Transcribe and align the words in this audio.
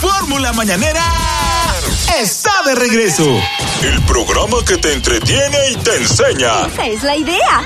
Fórmula 0.00 0.52
Mañanera 0.52 1.02
está 2.20 2.50
de 2.64 2.76
regreso. 2.76 3.24
El 3.82 4.00
programa 4.02 4.58
que 4.64 4.76
te 4.76 4.92
entretiene 4.92 5.58
y 5.72 5.76
te 5.76 5.96
enseña. 5.96 6.66
Esa 6.66 6.86
es 6.86 7.02
la 7.02 7.16
idea. 7.16 7.62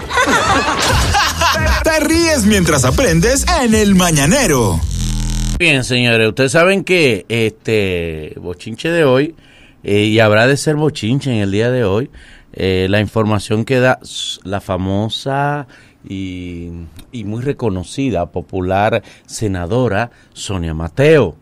Te 1.85 2.01
ríes 2.01 2.47
mientras 2.47 2.87
aprendes 2.87 3.45
en 3.63 3.75
el 3.75 3.95
Mañanero. 3.95 4.81
Bien, 5.59 5.85
señores, 5.85 6.27
ustedes 6.27 6.53
saben 6.53 6.85
que 6.85 7.27
este 7.29 8.33
bochinche 8.41 8.89
de 8.89 9.05
hoy, 9.05 9.37
eh, 9.85 10.05
y 10.05 10.19
habrá 10.19 10.47
de 10.47 10.57
ser 10.57 10.77
bochinche 10.77 11.31
en 11.31 11.43
el 11.43 11.51
día 11.51 11.71
de 11.71 11.85
hoy, 11.85 12.11
eh, 12.55 12.87
la 12.89 13.01
información 13.01 13.67
que 13.67 13.79
da 13.79 13.99
la 14.45 14.63
famosa 14.63 15.67
y, 16.09 16.71
y 17.13 17.25
muy 17.25 17.43
reconocida, 17.43 18.25
popular 18.33 19.03
senadora 19.27 20.11
Sonia 20.33 20.73
Mateo. 20.73 21.42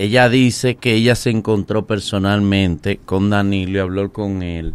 Ella 0.00 0.28
dice 0.28 0.76
que 0.76 0.92
ella 0.94 1.16
se 1.16 1.30
encontró 1.30 1.84
personalmente 1.86 3.00
con 3.04 3.30
Danilo 3.30 3.78
y 3.78 3.80
habló 3.80 4.12
con 4.12 4.44
él 4.44 4.74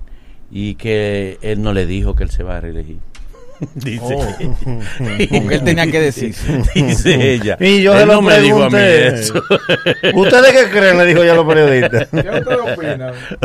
y 0.51 0.75
que 0.75 1.37
él 1.41 1.61
no 1.61 1.71
le 1.71 1.85
dijo 1.85 2.13
que 2.13 2.23
él 2.25 2.29
se 2.29 2.43
va 2.43 2.57
a 2.57 2.59
reelegir. 2.59 2.97
Dice, 3.75 4.17
Porque 5.31 5.55
él 5.55 5.63
tenía 5.63 5.89
que 5.89 6.01
decir. 6.01 6.35
dice 6.75 7.33
ella. 7.35 7.55
Y 7.61 7.81
yo 7.83 7.93
Él 7.93 7.99
se 8.01 8.05
lo 8.05 8.13
no 8.15 8.21
me 8.21 8.39
dijo 8.41 8.63
a 8.63 8.65
mí 8.69 8.71
pregunté. 8.75 9.07
eso. 9.21 9.41
¿Ustedes 10.13 10.51
qué 10.51 10.69
creen? 10.77 10.97
Le 10.97 11.05
dijo 11.05 11.23
ya 11.23 11.33
los 11.35 11.45
periodistas. 11.45 12.09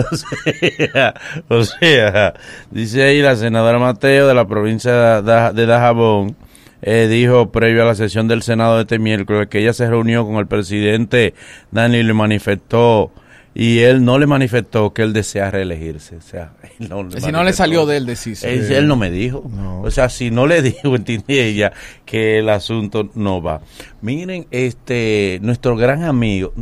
O 0.00 0.16
sea, 0.16 1.14
o 1.48 1.62
sea, 1.62 2.34
dice 2.72 3.02
ahí 3.04 3.22
la 3.22 3.36
senadora 3.36 3.78
Mateo 3.78 4.26
de 4.26 4.34
la 4.34 4.48
provincia 4.48 5.22
de, 5.22 5.52
de 5.52 5.66
Dajabón, 5.66 6.34
eh, 6.82 7.08
dijo 7.08 7.50
previo 7.50 7.82
a 7.82 7.86
la 7.86 7.94
sesión 7.94 8.28
del 8.28 8.42
Senado 8.42 8.76
de 8.76 8.82
este 8.82 8.98
miércoles 8.98 9.48
que 9.48 9.60
ella 9.60 9.72
se 9.72 9.88
reunió 9.88 10.24
con 10.24 10.36
el 10.36 10.46
presidente 10.46 11.34
Danilo 11.70 12.10
y 12.10 12.14
manifestó, 12.14 13.10
y 13.54 13.80
él 13.80 14.04
no 14.04 14.18
le 14.18 14.26
manifestó 14.26 14.92
que 14.92 15.02
él 15.02 15.12
desea 15.12 15.50
reelegirse. 15.50 16.16
O 16.16 16.20
sea, 16.20 16.52
él 16.78 16.88
no 16.88 17.10
Si 17.10 17.32
no 17.32 17.42
le 17.42 17.52
salió 17.52 17.86
de 17.86 17.96
él 17.96 18.06
decirse. 18.06 18.52
él, 18.52 18.70
él 18.70 18.86
no 18.86 18.96
me 18.96 19.10
dijo. 19.10 19.50
O 19.82 19.90
sea, 19.90 20.08
si 20.08 20.30
no 20.30 20.46
le 20.46 20.62
dijo, 20.62 20.94
entiende 20.94 21.44
ella 21.44 21.72
que 22.04 22.38
el 22.38 22.48
asunto 22.48 23.10
no 23.14 23.42
va. 23.42 23.60
Miren, 24.00 24.46
este, 24.50 25.40
nuestro 25.42 25.76
gran 25.76 26.04
amigo, 26.04 26.52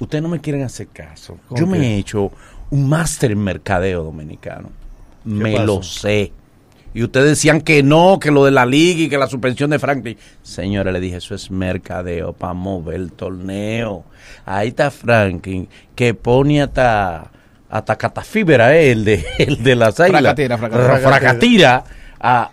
ustedes 0.00 0.22
no 0.22 0.28
me 0.28 0.40
quieren 0.40 0.62
hacer 0.62 0.88
caso. 0.88 1.38
Yo 1.54 1.66
me 1.66 1.78
he 1.78 1.98
hecho 1.98 2.32
un 2.70 2.88
máster 2.88 3.30
en 3.30 3.38
mercadeo 3.38 4.02
dominicano. 4.02 4.70
Me 5.24 5.52
pasó? 5.52 5.66
lo 5.66 5.82
sé. 5.82 6.32
Y 6.92 7.04
ustedes 7.04 7.28
decían 7.28 7.60
que 7.60 7.82
no, 7.84 8.18
que 8.18 8.30
lo 8.32 8.44
de 8.44 8.50
la 8.50 8.66
liga 8.66 9.02
y 9.02 9.08
que 9.08 9.16
la 9.16 9.28
suspensión 9.28 9.70
de 9.70 9.78
Franklin. 9.78 10.16
Señores, 10.42 10.92
le 10.92 10.98
dije, 11.00 11.18
eso 11.18 11.34
es 11.36 11.50
mercadeo 11.50 12.32
para 12.32 12.52
mover 12.52 12.96
el 12.96 13.12
torneo. 13.12 14.04
Ahí 14.44 14.68
está 14.68 14.90
Franklin, 14.90 15.68
que 15.94 16.14
pone 16.14 16.62
hasta, 16.62 17.30
hasta 17.68 17.96
catafíbera, 17.96 18.74
eh, 18.76 18.90
el, 18.90 19.04
de, 19.04 19.24
el 19.38 19.62
de 19.62 19.76
las 19.76 20.00
águilas. 20.00 20.22
Fracatira, 20.22 20.58
fracatira. 20.58 20.98
Fra- 20.98 21.08
fracatira 21.10 21.84
a, 22.18 22.50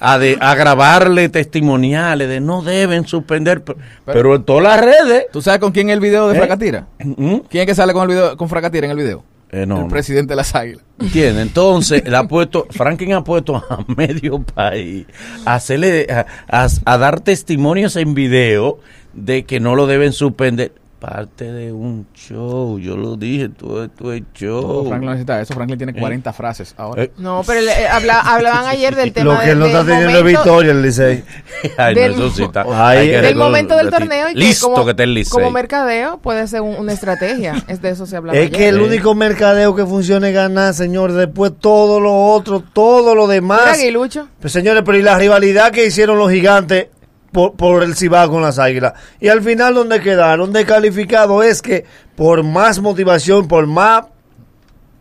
a, 0.00 0.18
de, 0.18 0.36
a 0.40 0.54
grabarle 0.56 1.28
testimoniales 1.28 2.28
de 2.28 2.40
no 2.40 2.62
deben 2.62 3.06
suspender. 3.06 3.62
Pero, 3.62 3.78
pero 4.04 4.34
en 4.34 4.42
todas 4.42 4.64
las 4.64 4.80
redes. 4.80 5.26
¿Tú 5.32 5.40
sabes 5.42 5.60
con 5.60 5.70
quién 5.70 5.90
es 5.90 5.94
el 5.94 6.00
video 6.00 6.26
de 6.28 6.34
¿Eh? 6.34 6.38
Fracatira? 6.38 6.88
¿Mm? 6.98 7.36
¿Quién 7.48 7.62
es 7.62 7.66
que 7.68 7.74
sale 7.76 7.92
con 7.92 8.02
el 8.02 8.08
video 8.08 8.36
con 8.36 8.48
Fracatira 8.48 8.86
en 8.86 8.90
el 8.90 8.96
video? 8.98 9.22
Eh, 9.52 9.64
no, 9.66 9.82
el 9.82 9.86
presidente 9.88 10.32
de 10.32 10.36
las 10.36 10.54
águilas. 10.54 10.82
¿Entiendes? 10.98 11.46
Entonces, 11.46 12.02
ha 12.12 12.26
puesto, 12.26 12.66
Franklin 12.70 13.12
ha 13.12 13.22
puesto 13.24 13.56
a 13.56 13.84
medio 13.96 14.40
país 14.40 15.06
a 15.44 15.54
hacerle, 15.54 16.06
a, 16.10 16.26
a- 16.64 16.68
a 16.84 16.98
dar 16.98 17.20
testimonios 17.20 17.96
en 17.96 18.14
video 18.14 18.78
de 19.12 19.44
que 19.44 19.60
no 19.60 19.74
lo 19.76 19.86
deben 19.86 20.12
suspender. 20.12 20.72
Parte 21.08 21.52
de 21.52 21.72
un 21.72 22.04
show, 22.14 22.80
yo 22.80 22.96
lo 22.96 23.14
dije, 23.16 23.48
todo 23.48 23.84
esto 23.84 24.12
es 24.12 24.22
show. 24.34 24.86
Franklin 24.88 25.06
no 25.06 25.10
necesita 25.12 25.40
eso. 25.40 25.54
Franklin 25.54 25.78
tiene 25.78 25.94
40 25.94 26.32
frases 26.32 26.74
ahora. 26.76 27.02
Oh. 27.02 27.04
Eh, 27.04 27.12
No, 27.18 27.42
pero 27.46 27.60
le- 27.60 27.86
habla- 27.86 28.20
hablaban 28.22 28.64
ayer 28.66 28.96
del 28.96 29.12
tema 29.12 29.34
Lo 29.34 29.40
que 29.40 29.50
él 29.52 29.58
no 29.60 29.66
está 29.66 29.84
teniendo 29.84 30.24
victoria, 30.24 30.72
el 30.72 30.82
Licey. 30.82 31.22
ay, 31.78 31.94
no, 31.94 32.00
del- 32.00 32.12
eso 32.12 32.30
sí 32.30 32.42
está- 32.42 32.64
Ay, 32.72 33.06
que 33.06 33.12
del 33.12 33.22
recordar- 33.22 33.36
momento 33.36 33.76
del 33.76 33.90
torneo 33.90 34.30
y 34.30 34.32
que 34.34 34.38
Listo 34.40 34.68
como, 34.72 34.84
que 34.84 34.90
esté 34.90 35.02
el 35.04 35.14
Licey. 35.14 35.30
como 35.30 35.50
mercadeo 35.52 36.18
puede 36.18 36.44
ser 36.48 36.62
un- 36.62 36.74
una 36.74 36.92
estrategia. 36.92 37.54
Es 37.68 37.80
de 37.80 37.90
eso 37.90 38.04
se 38.06 38.16
hablaba 38.16 38.36
Es 38.36 38.46
ayer. 38.48 38.58
que 38.58 38.68
el 38.68 38.80
único 38.80 39.14
mercadeo 39.14 39.76
que 39.76 39.86
funciona 39.86 40.28
es 40.28 40.34
ganar, 40.34 40.74
señor. 40.74 41.12
Después 41.12 41.52
todo 41.60 42.00
lo 42.00 42.16
otro, 42.32 42.64
todo 42.72 43.14
lo 43.14 43.22
Mira, 43.26 43.34
demás. 43.34 43.78
Aguilucho. 43.78 44.26
Pues, 44.40 44.52
señores, 44.52 44.82
pero 44.84 44.98
y 44.98 45.02
la 45.02 45.16
rivalidad 45.16 45.70
que 45.70 45.86
hicieron 45.86 46.18
los 46.18 46.32
gigantes 46.32 46.88
por, 47.36 47.52
por 47.52 47.82
el 47.82 47.94
Cibao 47.94 48.30
con 48.30 48.40
las 48.40 48.58
águilas. 48.58 48.94
Y 49.20 49.28
al 49.28 49.42
final, 49.42 49.74
donde 49.74 50.00
quedaron 50.00 50.54
descalificados 50.54 51.44
es 51.44 51.60
que 51.60 51.84
por 52.16 52.42
más 52.42 52.80
motivación, 52.80 53.46
por 53.46 53.66
más 53.66 54.06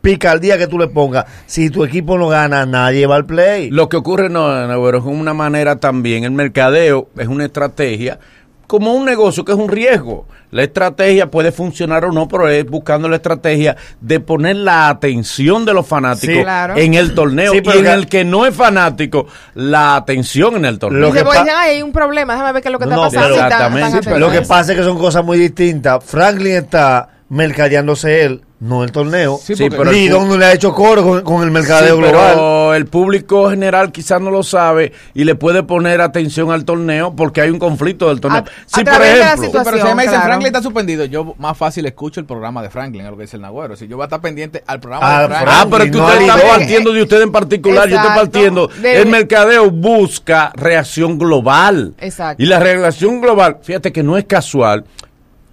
picardía 0.01 0.57
que 0.57 0.68
tú 0.68 0.78
le 0.78 0.90
pongas, 0.90 1.25
si 1.46 1.69
tu 1.69 1.85
equipo 1.85 2.18
no 2.18 2.28
gana, 2.28 2.66
nadie 2.66 3.07
va 3.07 3.16
al 3.16 3.25
play. 3.25 3.69
Lo 3.69 3.88
que 3.88 3.96
ocurre, 3.96 4.29
no, 4.29 4.68
no, 4.68 4.84
pero 4.84 4.97
es 4.97 5.06
una 5.06 5.34
manera 5.34 5.78
también, 5.78 6.25
el 6.25 6.31
mercadeo 6.31 7.07
es 7.18 7.29
una 7.29 7.46
estrategia, 7.46 8.19
como 8.68 8.94
un 8.94 9.06
negocio 9.06 9.44
que 9.46 9.52
es 9.52 9.58
un 9.58 9.70
riesgo. 9.70 10.28
La 10.52 10.64
estrategia 10.64 11.30
puede 11.30 11.52
funcionar 11.52 12.06
o 12.06 12.12
no, 12.12 12.28
pero 12.28 12.48
es 12.48 12.66
buscando 12.66 13.09
la 13.09 13.18
estrategia 13.18 13.76
de 14.00 14.20
poner 14.22 14.56
la 14.56 14.88
atención 14.90 15.66
de 15.66 15.74
los 15.74 15.86
fanáticos 15.86 16.36
Sí, 16.36 16.42
claro. 16.44 16.76
en 16.78 16.94
el 16.94 17.14
torneo 17.14 17.52
Sí, 17.52 17.58
y 17.58 17.62
pero 17.62 17.80
en 17.80 17.88
el 17.88 18.08
que 18.08 18.24
no 18.24 18.46
es 18.46 18.56
fanático, 18.56 19.28
la 19.56 19.96
atención 19.98 20.56
en 20.56 20.66
el 20.66 20.80
torneo. 20.80 21.02
Lo 21.02 21.12
que 21.12 21.24
pues, 21.24 21.40
dicen, 21.40 21.53
"Ay, 21.58 21.72
hay 21.78 21.81
un 21.81 21.92
problema, 21.92 22.34
déjame 22.34 22.53
ver 22.53 22.62
qué 22.62 22.70
es 22.70 22.72
lo 22.74 22.80
que 22.80 22.86
está 22.86 22.96
No, 22.96 23.02
pasando. 23.03 23.36
tan- 23.36 23.50
tan 23.50 23.78
Exactamente. 23.78 24.14
Sí. 24.14 24.20
Lo 24.20 24.31
que 24.31 24.42
pasa 24.44 24.72
es 24.72 24.78
que 24.78 24.84
son 24.86 24.97
cosas 24.97 25.26
muy 25.26 25.38
distintas. 25.38 26.03
Franklin 26.06 26.56
está 26.56 27.09
mercadeándose 27.28 28.24
él, 28.24 28.42
no 28.66 28.84
el 28.84 28.92
torneo. 28.92 29.40
Sí, 29.42 29.53
pero 29.70 29.84
el 29.84 29.92
Lidon 29.92 30.26
pu- 30.26 30.28
no 30.30 30.38
le 30.38 30.46
ha 30.46 30.53
hecho 30.53 30.74
coro 30.74 31.03
con, 31.03 31.22
con 31.22 31.44
el 31.44 31.52
mercadeo 31.52 31.96
Sí, 31.96 32.02
global. 32.02 32.34
pero 32.34 32.74
el 32.74 32.86
público 32.88 33.50
general 33.50 33.92
quizás 33.92 34.20
no 34.20 34.31
lo 34.31 34.44
sabe 34.44 34.92
y 35.14 35.24
le 35.24 35.36
puede 35.36 35.64
poner 35.64 36.02
atención 36.02 36.52
al 36.52 36.66
torneo 36.66 37.16
porque 37.16 37.42
hay 37.42 37.50
un 37.52 37.59
conflicto 37.59 38.09
del 38.09 38.20
torneo. 38.20 38.42
A- 38.42 38.46
sí, 38.66 38.81
a 38.81 38.84
por 38.84 38.84
través 38.86 39.14
de 39.14 39.20
la 39.20 39.26
ejemplo, 39.34 39.46
Sí, 39.46 39.52
pero 39.64 39.78
si 39.78 39.84
me 39.84 39.90
dicen 40.03 40.06
claro. 40.09 40.24
Franklin 40.26 40.48
está 40.48 40.62
suspendido, 40.62 41.06
yo 41.06 41.36
más 41.38 41.58
fácil 41.58 41.86
escucho 41.86 42.20
el 42.20 42.26
programa 42.26 42.62
de 42.64 42.70
Franklin, 42.70 43.06
es 43.06 43.12
lo 43.12 43.18
que 43.18 43.24
dice 43.24 43.36
el 43.38 43.42
Nagüero. 43.44 43.76
Si 43.76 43.88
yo 43.88 43.98
voy 43.98 44.03
a 44.03 44.08
estar 44.08 44.22
pendiente 44.22 44.64
al 44.66 44.80
programa 44.80 45.06
Ah, 45.18 45.22
de 45.22 45.28
Franklin. 45.28 45.50
Ah, 45.56 45.68
pero 45.70 45.84
es 45.84 45.92
que 45.92 45.97
No 45.97 46.06
usted 46.08 46.22
está 46.22 46.47
partiendo 46.47 46.94
de 46.94 47.02
usted 47.03 47.22
en 47.22 47.32
particular, 47.32 47.88
yo 47.88 47.96
estoy 47.97 48.12
partiendo. 48.16 48.68
De- 48.68 49.02
El 49.02 49.08
mercadeo 49.08 49.70
busca 49.70 50.52
reacción 50.56 51.18
global. 51.20 51.94
Exacto. 52.00 52.42
Y 52.42 52.46
la 52.47 52.59
reacción 52.59 53.22
global, 53.22 53.58
fíjate 53.62 53.92
que 53.94 54.02
no 54.03 54.18
es 54.18 54.26
casual. 54.26 54.86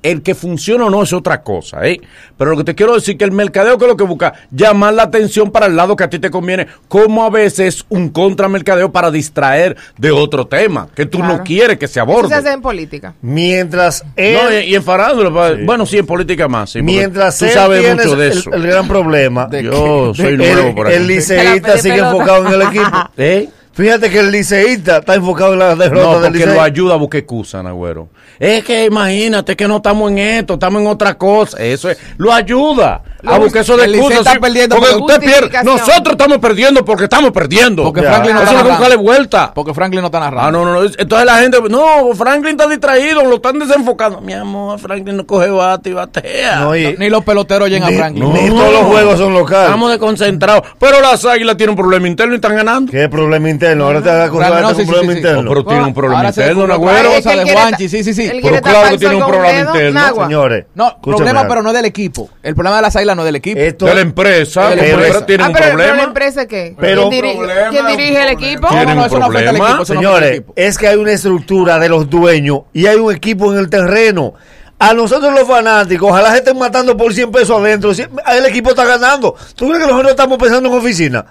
El 0.02 0.22
que 0.22 0.34
funciona 0.34 0.86
o 0.86 0.90
no 0.90 1.02
es 1.02 1.12
otra 1.12 1.42
cosa, 1.42 1.86
¿eh? 1.86 2.00
Pero 2.36 2.50
lo 2.50 2.56
que 2.56 2.64
te 2.64 2.74
quiero 2.74 2.94
decir 2.94 3.16
que 3.16 3.24
el 3.24 3.30
mercadeo 3.32 3.78
que 3.78 3.84
es 3.84 3.88
lo 3.90 3.96
que 3.96 4.04
busca, 4.04 4.32
llamar 4.50 4.94
la 4.94 5.04
atención 5.04 5.50
para 5.52 5.66
el 5.66 5.76
lado 5.76 5.94
que 5.94 6.02
a 6.04 6.10
ti 6.10 6.18
te 6.18 6.30
conviene, 6.30 6.66
como 6.88 7.24
a 7.24 7.30
veces 7.30 7.84
un 7.88 8.08
contramercadeo 8.08 8.90
para 8.90 9.10
distraer 9.12 9.76
de 9.98 10.10
otro 10.10 10.46
tema, 10.46 10.88
que 10.94 11.06
tú 11.06 11.18
Claro. 11.18 11.36
no 11.38 11.44
quieres 11.44 11.78
que 11.78 11.86
se 11.86 12.00
Eso 12.00 12.02
aborde. 12.02 12.28
se 12.28 12.34
hace 12.34 12.50
en 12.52 12.60
política. 12.62 13.14
Mientras 13.22 14.04
él, 14.16 14.38
No, 14.42 14.52
y, 14.52 14.56
y 14.64 14.74
en 14.74 14.82
farándula, 14.82 15.32
pa- 15.32 15.52
bueno, 15.64 15.86
sí, 15.86 15.98
en 15.98 16.06
política 16.06 16.48
más, 16.48 16.70
sí, 16.70 16.82
mientras 16.82 17.38
tú 17.38 17.44
él 17.44 17.50
sabes 17.52 17.94
mucho 17.96 18.16
de 18.16 18.26
el, 18.26 18.32
eso. 18.32 18.52
el 18.52 18.62
gran 18.66 18.88
problema, 18.88 19.46
De- 19.46 19.62
Yo 19.62 20.12
soy 20.14 20.36
nuevo 20.36 20.74
por 20.74 20.86
aquí. 20.88 20.96
el 20.96 21.06
liceísta 21.06 21.78
sigue 21.78 21.94
pelota. 21.94 22.10
enfocado 22.12 22.46
en 22.48 22.52
el 22.54 22.62
equipo. 22.62 22.98
¿Eh? 23.16 23.48
Fíjate 23.74 24.10
que 24.10 24.20
el 24.20 24.30
liceísta 24.30 24.98
está 24.98 25.14
enfocado 25.14 25.54
en 25.54 25.58
la 25.60 25.74
derrota 25.74 26.02
No, 26.04 26.12
del 26.20 26.22
porque 26.32 26.38
Licey. 26.40 26.54
lo 26.54 26.60
ayuda 26.62 26.94
a 26.94 26.96
buscar 26.98 27.20
excusa, 27.20 27.62
Nagüero. 27.62 28.08
Es 28.38 28.62
que 28.64 28.84
imagínate 28.84 29.56
que 29.56 29.66
no 29.66 29.76
estamos 29.76 30.10
en 30.10 30.18
esto, 30.18 30.54
estamos 30.54 30.82
en 30.82 30.88
otra 30.88 31.16
cosa. 31.16 31.56
Eso 31.62 31.88
es, 31.88 31.98
lo 32.18 32.32
ayuda 32.32 33.02
a 33.24 33.38
Lo- 33.38 33.44
buscar 33.44 33.62
eso 33.62 33.76
de 33.76 33.84
está 33.86 34.32
sí, 34.32 34.38
perdiendo 34.40 34.76
porque 34.76 34.92
por 34.92 35.02
usted 35.02 35.20
pierde. 35.20 35.62
Nosotros 35.64 36.12
estamos 36.12 36.38
perdiendo 36.38 36.84
porque 36.84 37.04
estamos 37.04 37.30
perdiendo. 37.30 37.84
Porque. 37.84 38.02
Franklin 38.02 38.34
no 38.34 38.42
Eso 38.42 38.50
está 38.50 38.52
es 38.52 38.58
lo 38.58 38.64
que 38.64 38.70
buscarle 38.70 38.88
narrando. 38.96 39.02
vuelta. 39.12 39.52
Porque 39.54 39.74
Franklin 39.74 40.00
no 40.00 40.06
está 40.06 40.20
narrando. 40.20 40.48
Ah, 40.48 40.50
no, 40.52 40.64
no, 40.64 40.72
no. 40.82 40.90
Entonces 40.98 41.26
la 41.26 41.38
gente, 41.38 41.58
no, 41.70 42.14
Franklin 42.14 42.52
está 42.58 42.68
distraído, 42.68 43.24
lo 43.24 43.36
están 43.36 43.58
desenfocando. 43.58 44.20
Mi 44.20 44.32
amor, 44.32 44.78
Franklin 44.78 45.16
no 45.16 45.26
coge 45.26 45.48
bate 45.50 45.90
y 45.90 45.92
batea. 45.92 46.60
No, 46.60 46.76
y- 46.76 46.96
Ni 46.98 47.08
los 47.10 47.24
peloteros 47.24 47.66
oyen 47.66 47.82
a 47.84 47.88
Franklin. 47.88 48.32
ni 48.32 48.48
todos 48.48 48.72
los 48.72 48.82
juegos 48.82 49.18
son 49.18 49.34
locales. 49.34 49.64
Estamos 49.66 49.90
desconcentrados. 49.90 50.62
Pero 50.78 51.00
las 51.00 51.24
águilas 51.24 51.56
tienen 51.56 51.70
un 51.70 51.76
problema 51.76 52.08
interno 52.08 52.32
y 52.32 52.36
están 52.36 52.56
ganando. 52.56 52.90
¿Qué 52.90 53.08
problema 53.08 53.48
interno? 53.48 53.84
Ahora 53.86 54.02
te 54.02 54.10
no, 54.10 54.68
de 54.68 54.74
sí, 54.74 54.80
un 54.82 54.86
problema 54.88 55.12
interno. 55.12 55.48
pero 55.48 55.64
tiene 55.64 55.84
un 55.84 55.94
problema 55.94 56.28
interno, 56.28 56.66
Nagüero. 56.66 57.10
de 57.10 57.52
Juanchi, 57.52 57.88
sí, 57.88 58.02
sí, 58.04 58.14
sí. 58.14 58.30
Pero 58.42 58.60
claro 58.60 58.90
que 58.90 58.98
tiene 58.98 59.16
un 59.16 59.26
problema 59.26 59.60
interno. 59.60 60.14
Señores, 60.24 60.64
No, 60.74 61.00
problema, 61.00 61.46
pero 61.46 61.62
no 61.62 61.72
del 61.72 61.84
equipo. 61.84 62.28
El 62.42 62.54
problema 62.54 62.76
de 62.76 62.82
las 62.82 62.96
águilas 62.96 63.11
no 63.14 63.22
es 63.22 63.26
del 63.26 63.36
equipo. 63.36 63.58
Esto- 63.60 63.86
De 63.86 63.94
la 63.94 64.00
empresa, 64.00 64.70
De 64.70 64.76
la 64.76 64.82
la 64.82 64.88
empresa. 64.88 65.06
empresa 65.06 65.26
tiene 65.26 65.44
Ah, 65.44 65.46
un 65.48 65.52
pero, 65.52 65.64
pero 65.66 65.76
la 65.78 65.84
problema. 65.84 66.02
empresa 66.04 66.46
qué? 66.46 66.74
Pero- 66.78 67.08
¿Quién, 67.08 67.22
dirige, 67.22 67.36
Problema, 67.38 67.70
quién 67.70 67.86
dirige 67.86 68.22
el 68.22 68.28
equipo? 68.28 68.68
No, 68.70 68.74
no, 68.74 68.80
un 68.80 68.86
eso 68.88 68.94
no 68.96 69.02
afecta 69.02 69.16
al 69.24 69.30
problema. 69.32 69.50
equipo. 69.50 69.58
eso 69.58 69.68
no 69.68 69.72
afecta 69.72 69.80
al 69.80 69.86
Señores, 69.86 70.30
equipo. 70.30 70.52
es 70.56 70.78
que 70.78 70.88
hay 70.88 70.96
una 70.96 71.12
estructura 71.12 71.78
de 71.78 71.88
los 71.88 72.08
dueños 72.10 72.60
y 72.72 72.86
hay 72.86 72.96
un 72.96 73.14
equipo 73.14 73.52
en 73.52 73.58
el 73.58 73.68
terreno. 73.70 74.34
A 74.78 74.94
nosotros 74.94 75.32
los 75.32 75.46
fanáticos, 75.46 76.10
ojalá 76.10 76.32
se 76.32 76.38
estén 76.38 76.58
matando 76.58 76.96
por 76.96 77.14
100 77.14 77.30
pesos 77.30 77.60
adentro. 77.60 77.92
El 77.92 78.46
equipo 78.46 78.70
está 78.70 78.84
ganando. 78.84 79.36
¿Tú 79.54 79.66
crees 79.68 79.80
que 79.80 79.86
nosotros 79.88 80.10
estamos 80.10 80.38
pensando 80.38 80.68
en 80.68 80.74
oficina? 80.74 81.24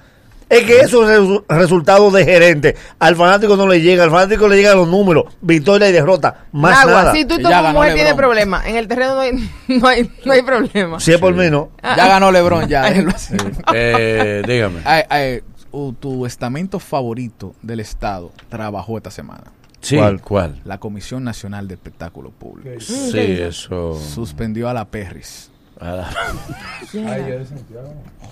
Es 0.51 0.65
que 0.65 0.79
eso 0.81 1.09
es 1.09 1.19
resu- 1.19 1.43
resultado 1.47 2.11
de 2.11 2.25
gerente. 2.25 2.75
Al 2.99 3.15
fanático 3.15 3.55
no 3.55 3.67
le 3.67 3.81
llega, 3.81 4.03
al 4.03 4.11
fanático 4.11 4.47
le 4.47 4.57
llegan 4.57 4.77
los 4.77 4.87
números, 4.87 5.25
victoria 5.41 5.87
y 5.89 5.91
derrota, 5.93 6.45
más 6.51 6.85
Nagua, 6.85 7.01
nada. 7.03 7.13
si 7.13 7.25
tú 7.25 7.35
y 7.39 7.43
ganó 7.43 7.73
mujer 7.73 7.93
tiene 7.93 8.09
LeBron. 8.09 8.17
problemas, 8.17 8.65
en 8.65 8.75
el 8.75 8.87
terreno 8.87 9.15
no 9.15 9.21
hay, 9.21 9.31
no 9.69 9.87
hay, 9.87 10.11
no 10.25 10.33
hay 10.33 10.41
problema. 10.41 10.99
Si 10.99 11.11
es 11.13 11.19
por 11.19 11.33
mí, 11.33 11.49
no. 11.49 11.69
Ya 11.81 12.07
ganó 12.07 12.31
LeBron, 12.31 12.67
ya. 12.67 12.83
así. 13.15 13.35
Eh, 13.73 14.41
dígame. 14.45 14.79
Ay, 14.85 15.03
ay, 15.09 15.41
uh, 15.71 15.93
tu 15.93 16.25
estamento 16.25 16.79
favorito 16.79 17.55
del 17.61 17.79
Estado 17.79 18.31
trabajó 18.49 18.97
esta 18.97 19.11
semana. 19.11 19.43
Sí, 19.79 19.95
¿Cuál? 19.95 20.21
¿cuál? 20.21 20.61
La 20.65 20.79
Comisión 20.79 21.23
Nacional 21.23 21.67
de 21.67 21.73
Espectáculos 21.73 22.31
Públicos 22.37 22.85
Sí, 22.85 23.17
eso. 23.19 23.97
suspendió 24.13 24.69
a 24.69 24.73
la 24.73 24.85
Perris. 24.85 25.50
Ah, 25.83 26.09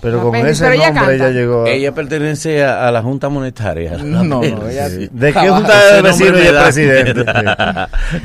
Pero 0.00 0.22
con 0.22 0.34
ese 0.36 0.62
pero 0.64 0.74
ella 0.76 0.92
nombre 0.92 1.14
ella 1.16 1.28
llegó. 1.30 1.64
a- 1.64 1.68
Ella 1.68 1.92
pertenece 1.92 2.64
a, 2.64 2.88
a 2.88 2.92
la 2.92 3.02
Junta 3.02 3.28
Monetaria. 3.28 3.98
No, 3.98 4.22
no, 4.24 4.42
ella- 4.42 4.88
¿De 4.88 5.32
qué 5.32 5.48
junta 5.50 5.94
de 5.94 6.02
vecinos 6.02 6.30
nombre 6.32 6.40
y 6.40 6.42
me 6.42 6.48
el 6.48 6.54
da- 6.54 6.62
presidente? 6.62 7.24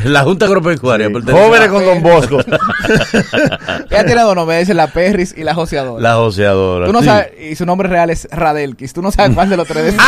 La 0.05 0.23
Junta 0.23 0.45
Agropecuaria. 0.45 1.09
pertenece 1.09 1.37
Jóvenes 1.37 1.67
a 1.67 1.71
con 1.71 1.85
Don 1.85 2.01
Bosco. 2.03 2.37
Ella 3.89 4.05
tiene 4.05 4.21
dos 4.21 4.35
nombres, 4.35 4.69
es 4.69 4.75
la 4.75 4.87
Perris 4.87 5.33
y 5.35 5.43
la 5.43 5.53
joseadora. 5.53 6.01
La 6.01 6.15
joseadora. 6.15 6.85
Tú 6.85 6.93
no 6.93 6.99
sí. 6.99 7.05
sabes, 7.07 7.31
y 7.41 7.55
su 7.55 7.65
nombre 7.65 7.89
real 7.89 8.09
es 8.09 8.27
Radelkis. 8.31 8.93
Tú 8.93 9.01
no 9.01 9.11
sabes 9.11 9.33
cuál 9.35 9.49
de 9.49 9.57
los 9.57 9.67
tres 9.67 9.85
decir. 9.85 9.99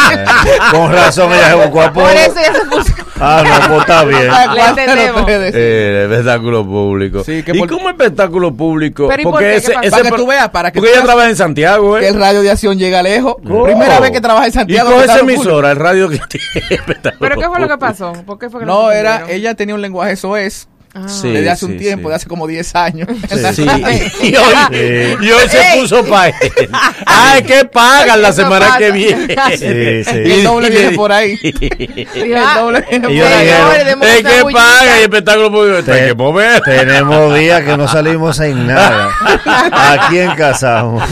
con 0.71 0.91
razón 0.93 1.33
ella 1.33 1.49
se 1.49 1.55
buscó 1.55 1.81
apodo. 1.81 2.03
Por 2.05 2.13
eso 2.15 2.35
ya 2.35 2.53
se 2.53 2.65
puso. 2.65 2.93
Ah, 3.19 3.43
no, 3.43 3.67
pues 3.67 3.79
está 3.81 4.03
bien. 4.05 4.29
Eh, 5.53 6.03
el 6.05 6.11
espectáculo 6.11 6.63
público. 6.65 7.23
Sí, 7.23 7.41
que 7.43 7.51
¿Y 7.55 7.59
por- 7.59 7.67
cómo 7.69 7.89
espectáculo 7.89 8.53
público? 8.53 9.06
Pero 9.07 9.21
¿y 9.21 9.23
por 9.25 9.33
porque 9.33 9.45
qué? 9.45 9.51
¿Qué 9.51 9.57
ese, 9.57 9.89
Para 9.89 10.03
que 10.03 10.11
tú 10.11 10.27
veas, 10.27 10.49
para 10.49 10.71
que 10.71 10.79
Porque 10.79 10.91
tú 10.91 10.97
ella 10.97 11.05
trabaja 11.05 11.29
en 11.29 11.35
Santiago, 11.35 11.97
¿eh? 11.97 12.01
Que 12.01 12.07
el 12.09 12.15
radio 12.15 12.41
de 12.41 12.51
acción 12.51 12.77
llega 12.77 13.01
lejos. 13.03 13.35
Oh. 13.49 13.63
Primera 13.63 13.99
vez 13.99 14.11
que 14.11 14.21
trabaja 14.21 14.45
en 14.45 14.51
Santiago. 14.51 14.89
Y 14.89 14.93
coge 14.93 15.05
esa 15.05 15.19
emisora, 15.19 15.71
el 15.71 15.77
radio 15.77 16.09
que 16.09 16.19
tiene 16.29 16.83
¿Pero 17.19 17.35
qué 17.35 17.47
fue 17.47 17.59
lo 17.59 17.67
que 17.67 17.77
pasó? 17.77 18.13
¿Por 18.25 18.39
qué 18.39 18.49
fue 18.49 18.61
que 18.61 18.65
lo 18.65 18.73
No, 18.73 18.91
era, 18.91 19.25
ella 19.29 19.55
tenía 19.55 19.75
un 19.75 19.81
lenguaje 19.81 20.15
soez 20.15 20.67
Ah. 20.67 20.76
Sí. 21.07 21.29
desde 21.31 21.49
hace 21.49 21.65
un 21.65 21.71
sí, 21.73 21.77
tiempo, 21.77 22.07
sí. 22.07 22.09
de 22.09 22.15
hace 22.15 22.27
como 22.27 22.47
10 22.47 22.75
años. 22.75 23.07
Sí. 23.53 23.65
Y 24.21 24.35
hoy, 24.35 24.53
Sí. 24.71 25.15
y 25.25 25.31
hoy 25.31 25.49
se 25.49 25.79
puso 25.79 26.03
para 26.05 26.27
él. 26.29 26.35
Ay, 27.05 27.43
que 27.43 27.65
pagan 27.65 28.21
la 28.21 28.31
semana 28.31 28.65
pasa. 28.67 28.77
que 28.79 28.91
viene. 28.91 29.35
Sí, 29.57 30.03
sí. 30.03 30.17
Y 30.25 30.31
el 30.31 30.43
doble 30.43 30.67
Y- 30.67 30.71
viene 30.71 30.91
por 30.95 31.11
ahí. 31.11 31.35
Dijo, 31.37 32.05
el 32.15 32.55
doble 32.55 32.85
viene 32.89 33.97
por 33.97 34.07
ahí. 34.07 34.23
que 34.23 34.43
paga 34.53 34.99
y 34.99 35.01
espectáculo 35.03 35.51
público. 35.51 35.91
Hay 35.91 36.07
que 36.07 36.13
mover. 36.13 36.61
Tenemos 36.61 37.35
días 37.37 37.61
que 37.63 37.77
no 37.77 37.87
salimos 37.87 38.39
en 38.39 38.67
nada. 38.67 39.09
¿A 39.71 40.07
quién 40.09 40.31
casamos? 40.35 41.03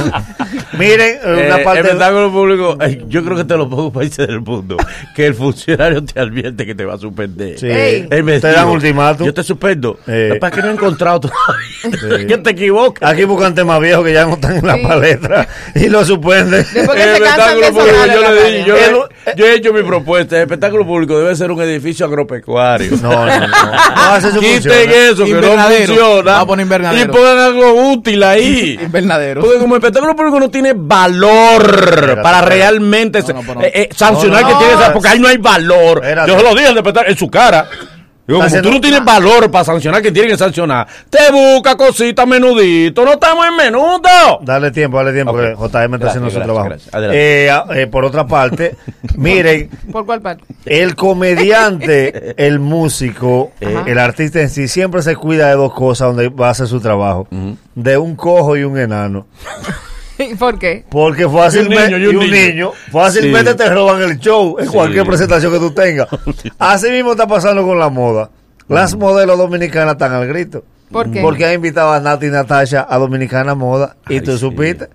Miren, 0.78 1.20
una 1.26 1.60
Eh, 1.60 1.64
parte. 1.64 1.80
espectáculo 1.82 2.32
público, 2.32 2.78
ay, 2.80 3.02
yo 3.08 3.24
creo 3.24 3.38
que 3.38 3.44
te 3.46 3.56
los 3.58 3.68
pocos 3.68 3.94
países 3.94 4.28
del 4.28 4.42
mundo 4.42 4.78
que 5.16 5.26
el 5.28 5.36
funcionario 5.36 6.04
te 6.04 6.20
advierte 6.20 6.66
que 6.66 6.76
te 6.76 6.86
va 6.86 6.96
a 6.96 6.98
suspender. 6.98 7.58
Sí. 7.60 7.68
Ey. 7.70 8.08
Te 8.10 8.40
dan 8.52 8.68
ultimátum. 8.68 9.26
Yo 9.26 9.34
te 9.34 9.44
suspendo. 9.44 10.00
Eh. 10.08 10.32
Es 10.34 10.40
para 10.40 10.56
que 10.56 10.62
no 10.62 10.70
he 10.70 10.74
encontrado 10.74 11.20
todavía. 11.22 12.28
que 12.28 12.38
te 12.44 12.50
equivocas. 12.50 13.10
Aquí 13.10 13.24
buscan 13.26 13.54
temas 13.56 13.80
viejos 13.80 14.04
que 14.06 14.14
ya 14.14 14.26
no 14.26 14.34
están 14.34 14.58
en 14.58 14.66
la 14.68 14.76
Sí. 14.76 14.84
palestra 14.84 15.48
y 15.76 15.88
lo 15.90 16.04
suspenden. 16.06 16.66
Después 16.74 16.98
que 16.98 17.04
El 17.04 17.10
se 17.10 17.24
espectáculo 17.24 17.68
público, 17.70 17.88
yo, 17.92 18.06
la 18.06 18.06
le 18.06 18.22
radio. 18.22 18.58
di- 18.60 18.66
yo, 18.66 18.76
El- 18.76 18.96
he- 19.26 19.36
yo 19.38 19.46
he 19.46 19.54
hecho 19.56 19.74
mi 19.74 19.84
propuesta. 19.84 20.36
El 20.38 20.42
espectáculo 20.44 20.86
público 20.86 21.18
debe 21.18 21.36
ser 21.36 21.52
un 21.52 21.62
edificio 21.62 22.06
agropecuario. 22.06 22.92
No, 23.02 23.12
no, 23.26 23.26
no. 23.26 23.48
No 23.48 24.02
hace 24.12 24.32
su 24.32 24.40
Quiten 24.40 24.62
función. 24.62 24.74
eso, 24.92 25.26
que 25.26 25.32
no 25.32 25.38
Invernadero. 25.38 25.86
funciona. 25.88 26.32
Vamos 26.32 26.44
a 26.44 26.46
poner 26.48 26.64
invernadero. 26.66 27.12
Y 27.12 27.16
pongan 27.16 27.38
algo 27.40 27.92
útil 27.94 28.24
ahí. 28.24 28.80
Invernadero. 28.84 29.42
Porque 29.42 29.60
como 29.60 29.76
el 29.76 29.80
espectáculo 29.82 30.16
público 30.16 30.40
no 30.40 30.50
tiene 30.50 30.65
valor 30.74 32.22
para 32.22 32.42
realmente 32.42 33.22
No, 33.22 33.62
eh, 33.62 33.72
eh, 33.74 33.90
sancionar 33.96 34.42
No, 34.44 34.48
que 34.50 34.56
tiene 34.56 34.74
esa, 34.74 34.94
porque 34.94 35.10
ahí 35.10 35.20
no 35.20 35.28
hay 35.28 35.38
valor. 35.38 35.98
Espérate. 36.04 36.32
Yo 36.32 36.38
se 36.38 36.44
lo 36.44 36.56
dije 36.56 36.68
al 36.68 37.08
en 37.08 37.18
su 37.18 37.30
cara. 37.30 37.68
Digo, 38.28 38.40
como 38.42 38.62
tú 38.64 38.72
no 38.72 38.82
tienes 38.82 39.06
valor 39.06 39.52
para 39.52 39.64
sancionar 39.64 40.02
que 40.02 40.12
tiene 40.12 40.30
que 40.30 40.36
sancionar, 40.38 40.88
te 41.12 41.32
busca 41.32 41.78
cositas 41.78 42.26
menudito, 42.26 43.06
no 43.06 43.14
estamos 43.14 43.46
en 43.46 43.56
menudo. 43.56 44.00
Dale 44.42 44.72
tiempo, 44.72 44.98
dale 44.98 45.14
tiempo, 45.14 45.32
Ok. 45.32 45.38
que 45.40 45.52
JM 45.52 45.60
está 45.60 45.78
Gracias, 45.88 46.10
haciendo 46.10 46.30
su 46.32 46.40
trabajo. 46.42 46.66
gracias. 46.70 46.90
Eh, 47.14 47.52
ah, 47.52 47.66
eh, 47.76 47.86
por 47.86 48.04
otra 48.04 48.26
parte, 48.26 48.76
miren, 49.16 49.70
¿Por 49.92 50.08
cuál 50.08 50.22
parte? 50.24 50.44
el 50.66 50.96
comediante, 50.96 52.34
el 52.44 52.58
músico, 52.58 53.52
eh, 53.62 53.84
el 53.86 54.00
artista 54.00 54.42
en 54.42 54.50
sí, 54.50 54.68
siempre 54.68 55.04
se 55.04 55.16
cuida 55.16 55.50
de 55.50 55.54
dos 55.54 55.72
cosas 55.76 56.08
donde 56.08 56.30
va 56.30 56.48
a 56.48 56.50
hacer 56.50 56.66
su 56.66 56.80
trabajo. 56.80 57.28
De 57.76 57.96
un 58.00 58.16
cojo 58.16 58.58
y 58.58 58.64
un 58.64 58.80
enano. 58.80 59.28
¿Por 60.40 60.58
qué? 60.60 60.86
Porque 60.90 61.28
fácilmente, 61.28 61.86
niño, 61.92 61.98
y 61.98 62.04
y 62.04 62.08
un 62.16 62.20
niño, 62.30 62.48
niño. 62.48 62.72
fácilmente 62.92 63.52
Sí. 63.52 63.58
te 63.58 63.70
roban 63.70 64.02
el 64.02 64.18
show 64.20 64.58
en 64.60 64.66
Sí. 64.68 64.72
cualquier 64.72 65.06
presentación 65.06 65.52
que 65.52 65.60
tú 65.60 65.72
tengas. 65.72 66.08
Así 66.60 66.90
mismo 66.92 67.12
está 67.12 67.28
pasando 67.28 67.64
con 67.66 67.78
la 67.80 67.90
moda. 67.90 68.30
Las 68.68 68.96
modelos 68.96 69.38
dominicanas 69.38 69.94
están 69.94 70.14
al 70.14 70.28
grito. 70.28 70.64
¿Por 70.92 71.12
qué? 71.12 71.22
Porque 71.22 71.46
han 71.46 71.54
invitado 71.56 71.92
a 71.92 72.00
Nati 72.00 72.28
y 72.28 72.30
Natasha 72.30 72.86
a 72.90 72.98
Dominicana 72.98 73.56
Moda 73.56 73.96
y 74.08 74.16
Ay, 74.16 74.22
tú 74.22 74.34
sí. 74.34 74.40
supiste. 74.40 74.86
Sí. 74.86 74.92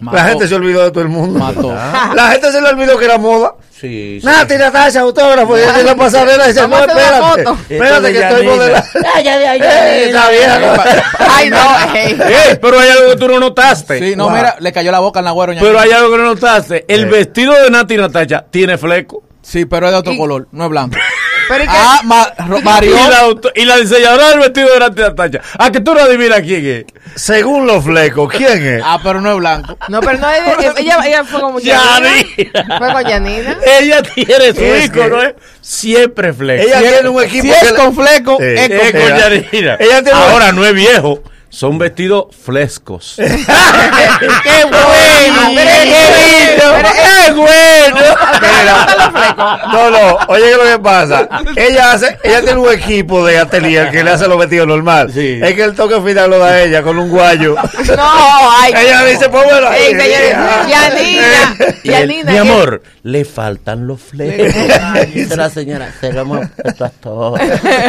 Mató. 0.00 0.16
La 0.16 0.24
gente 0.28 0.48
se 0.48 0.54
olvidó 0.54 0.82
de 0.84 0.90
todo 0.90 1.02
el 1.02 1.08
mundo. 1.08 1.38
Mató. 1.38 1.72
La 2.14 2.28
gente 2.32 2.50
se 2.52 2.60
le 2.60 2.68
olvidó 2.68 2.98
que 2.98 3.04
era 3.04 3.18
moda. 3.18 3.54
Sí, 3.70 4.18
sí. 4.20 4.26
Nati, 4.26 4.56
Natasha, 4.56 5.00
autógrafo. 5.00 5.58
Y 5.58 5.62
en 5.62 5.86
la 5.86 5.96
pasarela 5.96 6.46
dice, 6.46 6.66
no, 6.68 6.78
espérate. 6.78 7.20
foto. 7.44 7.58
Espérate 7.68 8.12
que 8.12 8.18
Esto 8.20 8.28
estoy 8.36 8.46
de 8.46 8.52
modelando. 8.52 8.88
Eh, 9.24 10.04
Está 10.06 10.30
bien. 10.30 10.50
Ay, 11.18 11.50
no. 11.50 11.58
pero 12.60 12.78
hay 12.78 12.90
algo 12.90 13.10
que 13.10 13.16
tú 13.16 13.28
no 13.28 13.40
notaste. 13.40 13.98
Sí, 13.98 14.16
no, 14.16 14.24
Wow. 14.28 14.36
mira, 14.36 14.56
le 14.60 14.72
cayó 14.72 14.92
la 14.92 15.00
boca 15.00 15.18
al 15.18 15.24
nagüero. 15.24 15.52
Pero 15.60 15.78
hay 15.80 15.90
algo 15.90 16.10
que 16.12 16.18
no 16.18 16.24
notaste. 16.24 16.84
El 16.88 17.06
vestido 17.06 17.54
de 17.60 17.70
Nati 17.70 17.96
Natacha 17.96 18.44
tiene 18.50 18.78
fleco. 18.78 19.22
Sí, 19.42 19.64
pero 19.64 19.86
es 19.86 19.92
de 19.92 19.98
otro 19.98 20.12
Y- 20.12 20.18
color, 20.18 20.46
no 20.52 20.64
es 20.64 20.70
blanco. 20.70 20.96
Pero 21.48 21.64
¿y 21.64 21.66
qué? 21.66 21.72
ah, 21.76 22.00
ma, 22.04 22.26
ro- 22.48 22.58
Y 22.60 22.62
Mario. 22.62 22.96
la, 22.96 23.52
y 23.54 23.64
la 23.64 23.76
diseñadora 23.76 24.28
del 24.30 24.38
vestido 24.40 24.72
de 24.72 24.78
Nati 24.80 25.00
Natacha. 25.02 25.40
A 25.58 25.70
que 25.70 25.80
tú 25.80 25.94
no 25.94 26.00
adivinas 26.00 26.40
quién 26.40 26.66
es. 26.66 26.84
Según 27.20 27.66
los 27.66 27.84
flecos, 27.84 28.32
¿quién 28.32 28.66
es? 28.66 28.82
Ah, 28.84 28.98
pero 29.02 29.20
no 29.20 29.30
es 29.32 29.36
blanco. 29.38 29.76
No, 29.88 30.00
pero 30.00 30.18
no 30.18 30.30
es 30.30 30.74
de- 30.74 30.82
ella, 30.82 30.98
ella 31.04 31.24
fue 31.24 31.40
como 31.40 31.58
Yanina. 31.60 32.78
Fue 32.78 32.92
con 32.92 33.04
Yanina. 33.04 33.56
Ella 33.80 34.02
tiene 34.02 34.54
su 34.54 34.60
Es 34.62 34.86
icono, 34.86 35.18
que- 35.20 35.26
¿eh? 35.26 35.36
Siempre 35.60 36.32
fleco. 36.32 36.62
Ella 36.64 36.78
Si 36.78 36.84
es- 36.84 36.92
tiene 36.92 37.08
un 37.08 37.22
equipo 37.22 37.42
Si 37.54 37.60
que 37.60 37.66
es 37.66 37.72
con 37.72 37.94
fleco, 37.94 38.38
Eh, 38.40 38.54
es 38.54 38.70
Es 38.70 38.92
con 38.92 39.00
Yanina. 39.18 39.76
ella 39.78 40.02
tiene- 40.02 40.10
Ahora 40.12 40.52
no 40.52 40.64
es 40.66 40.72
viejo. 40.74 41.22
Son 41.50 41.76
vestidos 41.76 42.34
frescos. 42.34 43.14
¡Qué 43.18 43.24
bueno! 44.64 45.50
Pero 45.54 45.70
es- 45.70 45.86
pero 46.56 46.76
es- 46.78 46.92
¡Qué 47.26 47.32
bueno! 47.32 47.96
¿A 49.36 49.54
usted 49.56 49.62
le 49.62 49.62
gustan 49.62 49.62
los 49.62 49.66
flecos? 49.66 49.72
No, 49.72 49.90
no, 49.90 50.18
oye, 50.28 50.42
¿qué 50.44 50.50
es 50.50 50.56
lo 50.56 50.64
que 50.64 50.78
pasa? 50.78 51.28
Ella 51.56 51.92
hace, 51.92 52.18
ella 52.22 52.40
tiene 52.42 52.60
un 52.60 52.72
equipo 52.72 53.24
de 53.24 53.38
atelier 53.38 53.90
que 53.90 54.02
le 54.04 54.10
hace 54.10 54.28
los 54.28 54.38
vestidos 54.38 54.66
normal. 54.66 55.10
Sí. 55.12 55.40
Es 55.42 55.54
que 55.54 55.64
el 55.64 55.74
toque 55.74 56.00
final 56.00 56.30
lo 56.30 56.38
da 56.38 56.62
ella 56.62 56.82
con 56.82 56.98
un 56.98 57.08
guayo. 57.10 57.54
No, 57.96 58.10
ay. 58.60 58.72
ella 58.76 59.04
dice, 59.04 59.28
pues 59.28 59.44
bueno, 59.44 59.72
Ey, 59.72 59.94
ahí, 59.94 60.00
señores, 60.00 60.34
ah. 60.36 60.66
Yanina. 60.68 61.56
Y 61.82 61.88
él, 61.88 62.10
Yanina. 62.10 62.32
mi 62.32 62.38
amor, 62.38 62.82
le 63.02 63.24
faltan 63.24 63.86
los 63.86 64.00
flecos. 64.00 64.54
Dice 65.12 65.36
la 65.36 65.50
señora, 65.50 65.92
se 66.00 66.12
lo 66.12 66.20
hemos 66.22 66.48
puesto 66.50 66.84
a 66.84 66.88
todos. 66.90 67.40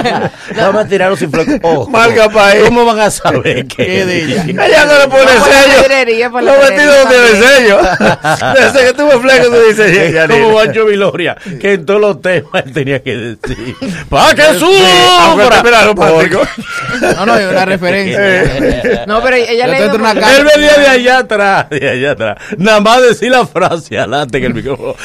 Vamos 0.56 0.86
a 0.86 0.88
tirarlos 0.88 1.20
sin 1.20 1.32
flecos. 1.32 1.56
Ojo, 1.62 1.90
Marca 1.94 2.30
país. 2.30 2.64
¿Cómo 2.66 2.86
van 2.86 3.00
a 3.00 3.12
saber 3.12 3.66
Qué 3.68 4.06
de 4.06 4.24
ella. 4.24 4.44
Ella 4.48 4.86
no 4.86 5.00
le 5.00 5.08
pone 5.08 5.32
sello. 5.32 5.84
pedrería, 5.88 6.30
por 6.30 6.44
la 6.44 6.54
Los 6.54 6.70
vestidos 6.70 6.96
no 7.04 7.10
tienen 7.10 7.44
sello. 7.44 7.80
Desde 8.60 8.86
que 8.88 8.94
tuvo 8.94 9.22
fleco, 9.22 9.46
tú 9.46 9.62
dices, 9.68 9.98
Es 9.98 10.14
ya, 10.14 10.28
como 10.28 10.54
Que 11.60 11.74
en 11.74 11.86
todos 11.86 12.00
los 12.02 12.22
temas 12.22 12.64
él 12.66 12.74
tenía 12.74 13.02
que 13.04 13.16
decir, 13.16 13.76
¡para 14.10 14.36
que 14.36 14.44
sufra! 14.60 15.36
No, 17.16 17.26
no, 17.26 17.38
es 17.38 17.50
una 17.52 17.66
referencia. 17.66 19.06
No, 19.08 19.22
pero 19.22 19.36
ella 19.36 19.68
le 19.68 19.84
entre 19.84 20.00
una 20.00 20.14
por- 20.14 20.22
ca- 20.22 20.38
Él 20.38 20.46
venía 20.56 20.74
de 20.78 20.88
allá 20.88 21.18
atrás, 21.20 21.70
de 21.70 21.90
allá 21.90 22.12
atrás. 22.14 22.38
Nada 22.58 22.80
más 22.80 23.02
decir 23.02 23.32
la 23.32 23.46
frase 23.46 23.98
adelante 23.98 24.38
en 24.38 24.44
el 24.46 24.54
micrófono. 24.54 24.96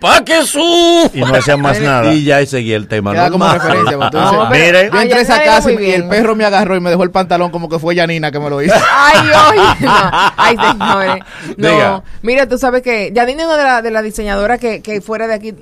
¡Pa' 0.00 0.24
que 0.24 0.42
sufra! 0.44 1.10
Y 1.14 1.20
no 1.20 1.34
hacían 1.34 1.60
más 1.60 1.80
nada. 1.80 2.12
Y 2.12 2.24
ya 2.24 2.44
seguía 2.46 2.76
el 2.76 2.86
tema. 2.88 3.12
Queda 3.12 3.30
como 3.30 3.52
referencia. 3.52 3.96
dices, 3.96 4.08
pero- 4.10 4.50
Miren. 4.50 4.90
Yo 4.92 5.00
entré 5.00 5.18
a 5.18 5.22
esa 5.22 5.42
casa 5.42 5.72
y, 5.72 5.90
el 5.92 6.08
perro 6.08 6.34
me 6.36 6.44
agarró 6.44 6.76
y 6.76 6.80
me 6.80 6.90
dejó 6.90 7.02
el 7.04 7.10
pantalón 7.10 7.50
como 7.50 7.68
que 7.68 7.78
fue 7.78 7.94
Yanina 7.94 8.30
que 8.30 8.38
me 8.40 8.50
lo 8.50 8.62
hizo. 8.62 8.74
Ay, 8.92 9.28
oye, 9.50 9.62
no. 9.86 10.10
Ay, 10.36 10.56
señores. 10.56 11.22
No. 11.56 11.68
Diga. 11.70 12.02
Mira, 12.22 12.48
tú 12.48 12.58
sabes 12.58 12.82
que 12.82 13.10
Yanina 13.12 13.42
es 13.42 13.48
una 13.48 13.56
de 13.56 13.64
las 13.64 13.82
de 13.82 13.90
la 13.90 14.02
diseñadoras 14.02 14.58
que, 14.58 14.82
que 14.82 15.00
fuera 15.00 15.26
de 15.26 15.34
aquí 15.34 15.54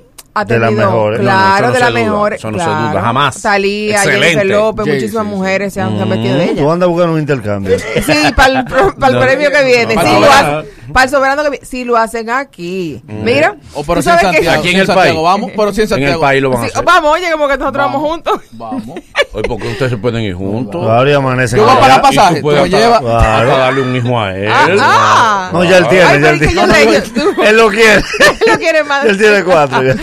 De 0.47 0.57
las 0.57 0.71
mejores. 0.71 1.19
Claro, 1.19 1.39
No, 1.39 1.49
no, 1.49 1.55
eso 1.55 1.61
no 1.65 1.67
de 1.71 1.73
se 1.73 1.83
las 1.83 1.93
mejores. 1.93 2.39
eso 2.39 2.51
no 2.51 2.57
se 2.59 2.63
claro. 2.63 2.87
duda, 2.89 3.01
jamás. 3.01 3.41
Talía. 3.41 3.99
Jennifer 4.01 4.45
López, 4.45 4.85
Sí, 4.85 4.91
muchísimas 4.91 5.23
sí, 5.25 5.29
sí. 5.29 5.35
mujeres 5.35 5.73
se 5.73 5.81
han, 5.81 5.95
se 5.97 6.01
han 6.03 6.09
metido 6.09 6.35
de 6.37 6.43
ella. 6.45 6.61
Tú 6.61 6.71
andas 6.71 6.89
buscando 6.89 7.13
un 7.13 7.19
intercambio. 7.19 7.77
Sí, 8.05 8.33
para 8.35 8.59
el, 8.59 8.65
No. 8.97 9.19
premio 9.19 9.51
que 9.51 9.63
viene. 9.65 9.95
Para 9.95 10.07
sí, 10.09 10.15
el 10.15 10.21
lo 10.21 10.27
soberano. 10.27 10.57
hacen, 10.59 10.93
para 10.93 11.03
el 11.03 11.09
soberano 11.09 11.43
que 11.43 11.49
viene. 11.49 11.65
Sí, 11.65 11.83
lo 11.83 11.97
hacen 11.97 12.29
aquí. 12.29 13.01
Mira. 13.07 13.55
O 13.73 13.83
pero 13.83 14.01
sí 14.01 14.09
en 14.09 14.19
Santiago. 14.19 14.59
Aquí 14.59 14.67
sí 14.69 14.73
en 14.75 14.79
el 14.81 14.87
Santiago, 14.87 14.95
país. 14.95 15.23
Vamos, 15.23 15.51
pero 15.57 15.73
sí 15.73 15.81
en 15.81 15.83
En 15.83 15.83
el 15.83 15.89
Santiago. 15.89 16.21
país 16.21 16.41
lo 16.41 16.49
van 16.51 16.59
a 16.59 16.65
Sí, 16.65 16.71
hacer. 16.73 16.85
vamos, 16.85 17.11
oye, 17.13 17.31
como 17.31 17.47
que 17.47 17.57
nosotros 17.57 17.85
vamos, 17.85 18.01
juntos. 18.09 18.41
Vamos. 18.51 18.99
Oye, 19.31 19.43
¿por 19.47 19.59
qué 19.61 19.67
ustedes 19.67 19.91
se 19.91 19.97
pueden 19.97 20.23
ir 20.23 20.33
juntos? 20.33 20.83
Claro, 20.83 21.07
y 21.07 21.13
amanecen 21.13 21.59
Yo 21.59 21.63
voy 21.65 21.71
a 21.71 21.75
allá. 21.77 21.81
pagar 21.81 21.99
Y 21.99 22.15
pasaje, 22.15 22.41
tú 22.41 22.65
llevas. 22.65 22.99
Claro. 23.01 23.57
darle 23.57 23.81
un 23.83 23.95
hijo 23.95 24.19
a 24.19 24.35
él. 24.35 24.49
Ah, 24.81 25.49
No, 25.53 25.63
ya 25.63 25.77
él 25.77 25.87
tiene, 25.87 26.03
ya 26.05 26.13
él 26.15 26.25
es 26.25 26.39
que 26.49 26.55
yo 26.55 26.65
tiene. 26.67 27.47
Él 27.49 27.57
lo 27.57 27.69
quiere. 27.69 27.97
Él 27.97 28.47
lo 28.47 28.57
quiere 28.57 28.83
más. 28.85 29.05
Él 29.05 29.17
tiene 29.19 29.43
cuatro. 29.43 29.83
ya. 29.83 29.95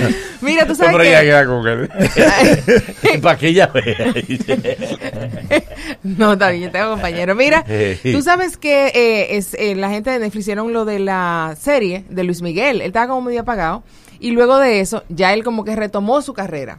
Mira, 0.46 0.64
tú 0.64 0.74
pero 0.78 0.92
sabes 0.92 1.08
ella 1.08 1.20
que... 1.20 1.26
queda 1.26 1.46
con 1.46 1.66
él. 1.66 3.20
Para 3.22 3.36
que 3.36 3.48
ella 3.48 3.66
vea. 3.66 4.14
No, 6.02 6.36
bien, 6.36 6.60
yo 6.60 6.70
tengo 6.70 6.90
compañero. 6.90 7.34
Mira, 7.34 7.64
tú 8.02 8.22
sabes 8.22 8.56
que 8.56 8.86
eh, 8.88 9.36
es, 9.36 9.54
eh, 9.54 9.74
la 9.74 9.90
gente 9.90 10.10
de 10.10 10.20
Netflix 10.20 10.44
hicieron 10.44 10.72
lo 10.72 10.84
de 10.84 11.00
la 11.00 11.56
serie 11.60 12.04
de 12.08 12.24
Luis 12.24 12.42
Miguel. 12.42 12.80
Él 12.80 12.88
estaba 12.88 13.08
como 13.08 13.22
medio 13.22 13.40
apagado. 13.40 13.82
Y 14.20 14.30
luego 14.30 14.58
de 14.58 14.80
eso, 14.80 15.02
ya 15.08 15.34
él 15.34 15.42
como 15.42 15.64
que 15.64 15.74
retomó 15.74 16.22
su 16.22 16.32
carrera. 16.32 16.78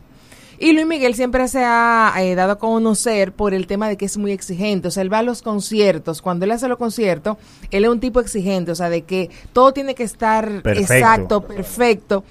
Y 0.59 0.71
Luis 0.71 0.87
Miguel 0.87 1.13
siempre 1.13 1.47
se 1.47 1.63
ha 1.63 2.13
eh, 2.19 2.33
dado 2.35 2.53
a 2.53 2.59
conocer 2.59 3.31
por 3.31 3.53
el 3.53 3.67
tema 3.67 3.87
de 3.87 3.97
que 3.97 4.05
es 4.05 4.17
muy 4.17 4.31
exigente. 4.31 4.87
O 4.87 4.91
sea, 4.91 5.03
él 5.03 5.13
va 5.13 5.19
a 5.19 5.23
los 5.23 5.41
conciertos. 5.41 6.21
Cuando 6.21 6.45
él 6.45 6.51
hace 6.51 6.67
los 6.67 6.77
conciertos, 6.77 7.37
él 7.69 7.83
es 7.83 7.89
un 7.91 7.99
tipo 7.99 8.19
exigente. 8.21 8.71
O 8.71 8.75
sea, 8.75 8.89
de 8.89 9.03
que 9.03 9.29
todo 9.53 9.73
tiene 9.73 9.93
que 9.93 10.03
estar 10.03 10.63
Perfecto. 10.63 10.93
exacto, 10.93 11.41
perfecto. 11.41 12.23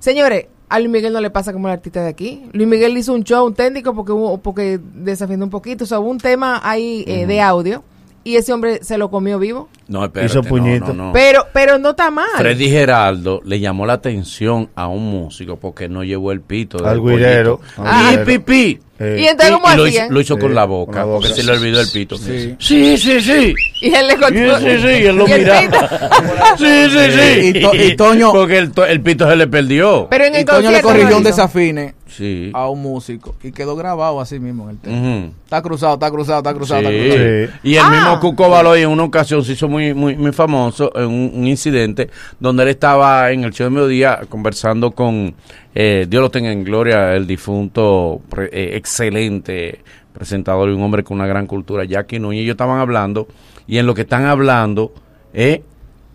Señores, 0.00 0.46
a 0.72 0.78
Luis 0.78 0.90
Miguel 0.90 1.12
no 1.12 1.20
le 1.20 1.28
pasa 1.28 1.52
como 1.52 1.68
el 1.68 1.74
artista 1.74 2.02
de 2.02 2.08
aquí. 2.08 2.46
Luis 2.52 2.66
Miguel 2.66 2.96
hizo 2.96 3.12
un 3.12 3.24
show, 3.24 3.44
un 3.46 3.52
técnico, 3.52 3.94
porque 3.94 4.12
hubo, 4.12 4.38
porque 4.38 4.80
desafinó 4.94 5.44
un 5.44 5.50
poquito. 5.50 5.84
O 5.84 5.86
sea, 5.86 6.00
hubo 6.00 6.08
un 6.08 6.16
tema 6.16 6.62
ahí 6.64 7.04
eh, 7.06 7.26
de 7.26 7.42
audio 7.42 7.84
y 8.24 8.36
ese 8.36 8.54
hombre 8.54 8.82
se 8.82 8.96
lo 8.96 9.10
comió 9.10 9.38
vivo. 9.38 9.68
No, 9.92 10.04
espérate. 10.04 10.32
Hizo 10.32 10.42
puñito. 10.42 10.86
no, 10.94 11.06
no. 11.08 11.12
Pero, 11.12 11.46
pero 11.52 11.78
no 11.78 11.90
está 11.90 12.10
mal. 12.10 12.26
Freddy 12.36 12.68
Geraldo 12.70 13.40
le 13.44 13.60
llamó 13.60 13.84
la 13.86 13.92
atención 13.94 14.70
a 14.74 14.88
un 14.88 15.10
músico 15.10 15.56
porque 15.58 15.88
no 15.88 16.02
llevó 16.02 16.32
el 16.32 16.40
pito. 16.40 16.78
del 16.78 16.86
Al 16.86 17.00
guirero. 17.02 17.60
Al 17.76 18.14
Y 18.14 18.18
pipí. 18.24 18.80
Eh, 18.98 19.16
Y 19.20 19.24
entonces, 19.26 19.52
¿cómo 19.56 19.72
Y 19.72 19.76
lo 19.76 19.86
hizo, 19.88 20.02
lo 20.10 20.20
hizo 20.20 20.38
con 20.38 20.50
Sí, 20.50 20.54
la 20.54 20.60
con 20.62 20.70
boca, 20.70 20.98
la 21.00 21.04
boca. 21.06 21.26
porque 21.26 21.34
se 21.34 21.42
le 21.42 21.52
olvidó 21.52 21.80
el 21.80 21.88
pito. 21.88 22.16
Sí. 22.16 22.54
sí, 22.58 22.96
sí. 22.96 23.20
sí. 23.20 23.54
Y 23.80 23.92
él 23.92 24.06
le 24.06 24.12
Sí, 24.14 24.18
contó. 24.20 24.58
sí, 24.60 24.66
sí, 24.80 24.86
y 24.88 25.06
él 25.06 25.16
lo 25.16 25.26
miraba. 25.26 25.88
Sí, 26.58 26.84
sí, 26.90 27.10
sí. 27.10 27.52
Y 27.58 27.60
To- 27.60 27.74
y 27.74 27.96
Toño- 27.96 28.32
Porque 28.32 28.58
el, 28.58 28.70
to- 28.72 28.84
el 28.86 29.00
pito 29.00 29.28
se 29.28 29.34
le 29.36 29.46
perdió. 29.48 30.06
Pero 30.08 30.24
en 30.24 30.34
el 30.36 30.42
Y 30.42 30.44
Toño 30.44 30.70
le 30.70 30.80
corrigió 30.82 31.16
un 31.16 31.24
desafine 31.24 31.94
Sí. 32.06 32.50
a 32.52 32.68
un 32.68 32.82
músico 32.82 33.34
y 33.42 33.52
quedó 33.52 33.74
grabado 33.74 34.20
así 34.20 34.38
mismo 34.38 34.64
en 34.64 34.70
el 34.70 34.78
tema. 34.78 35.30
Está 35.44 35.62
cruzado, 35.62 35.94
está 35.94 36.10
cruzado, 36.10 36.38
está 36.40 36.52
cruzado, 36.54 36.80
Sí. 36.82 36.86
está 36.86 37.14
cruzado. 37.16 37.46
Sí. 37.62 37.68
Y 37.70 37.74
el 37.76 37.82
Ah. 37.82 37.90
mismo 37.90 38.20
Cuco 38.20 38.50
Baloy 38.50 38.82
en 38.82 38.88
una 38.90 39.04
ocasión 39.04 39.42
se 39.42 39.52
hizo 39.52 39.66
muy, 39.66 39.81
muy, 39.94 40.32
famoso 40.32 40.92
en 40.94 41.06
un, 41.06 41.46
incidente 41.46 42.08
donde 42.38 42.62
él 42.62 42.68
estaba 42.70 43.30
en 43.30 43.44
el 43.44 43.52
show 43.52 43.64
de 43.64 43.70
mediodía 43.70 44.20
conversando 44.28 44.92
con, 44.92 45.34
eh, 45.74 46.06
Dios 46.08 46.22
lo 46.22 46.30
tenga 46.30 46.52
en 46.52 46.64
gloria, 46.64 47.14
el 47.14 47.26
difunto 47.26 48.20
eh, 48.36 48.72
excelente 48.74 49.80
presentador 50.12 50.68
y 50.68 50.72
un 50.72 50.82
hombre 50.82 51.02
con 51.02 51.16
una 51.16 51.26
gran 51.26 51.46
cultura, 51.46 51.84
Jackie 51.84 52.18
Núñez. 52.18 52.42
Ellos 52.42 52.54
estaban 52.54 52.78
hablando 52.78 53.26
y 53.66 53.78
en 53.78 53.86
lo 53.86 53.94
que 53.94 54.02
están 54.02 54.26
hablando, 54.26 54.92
eh, 55.32 55.62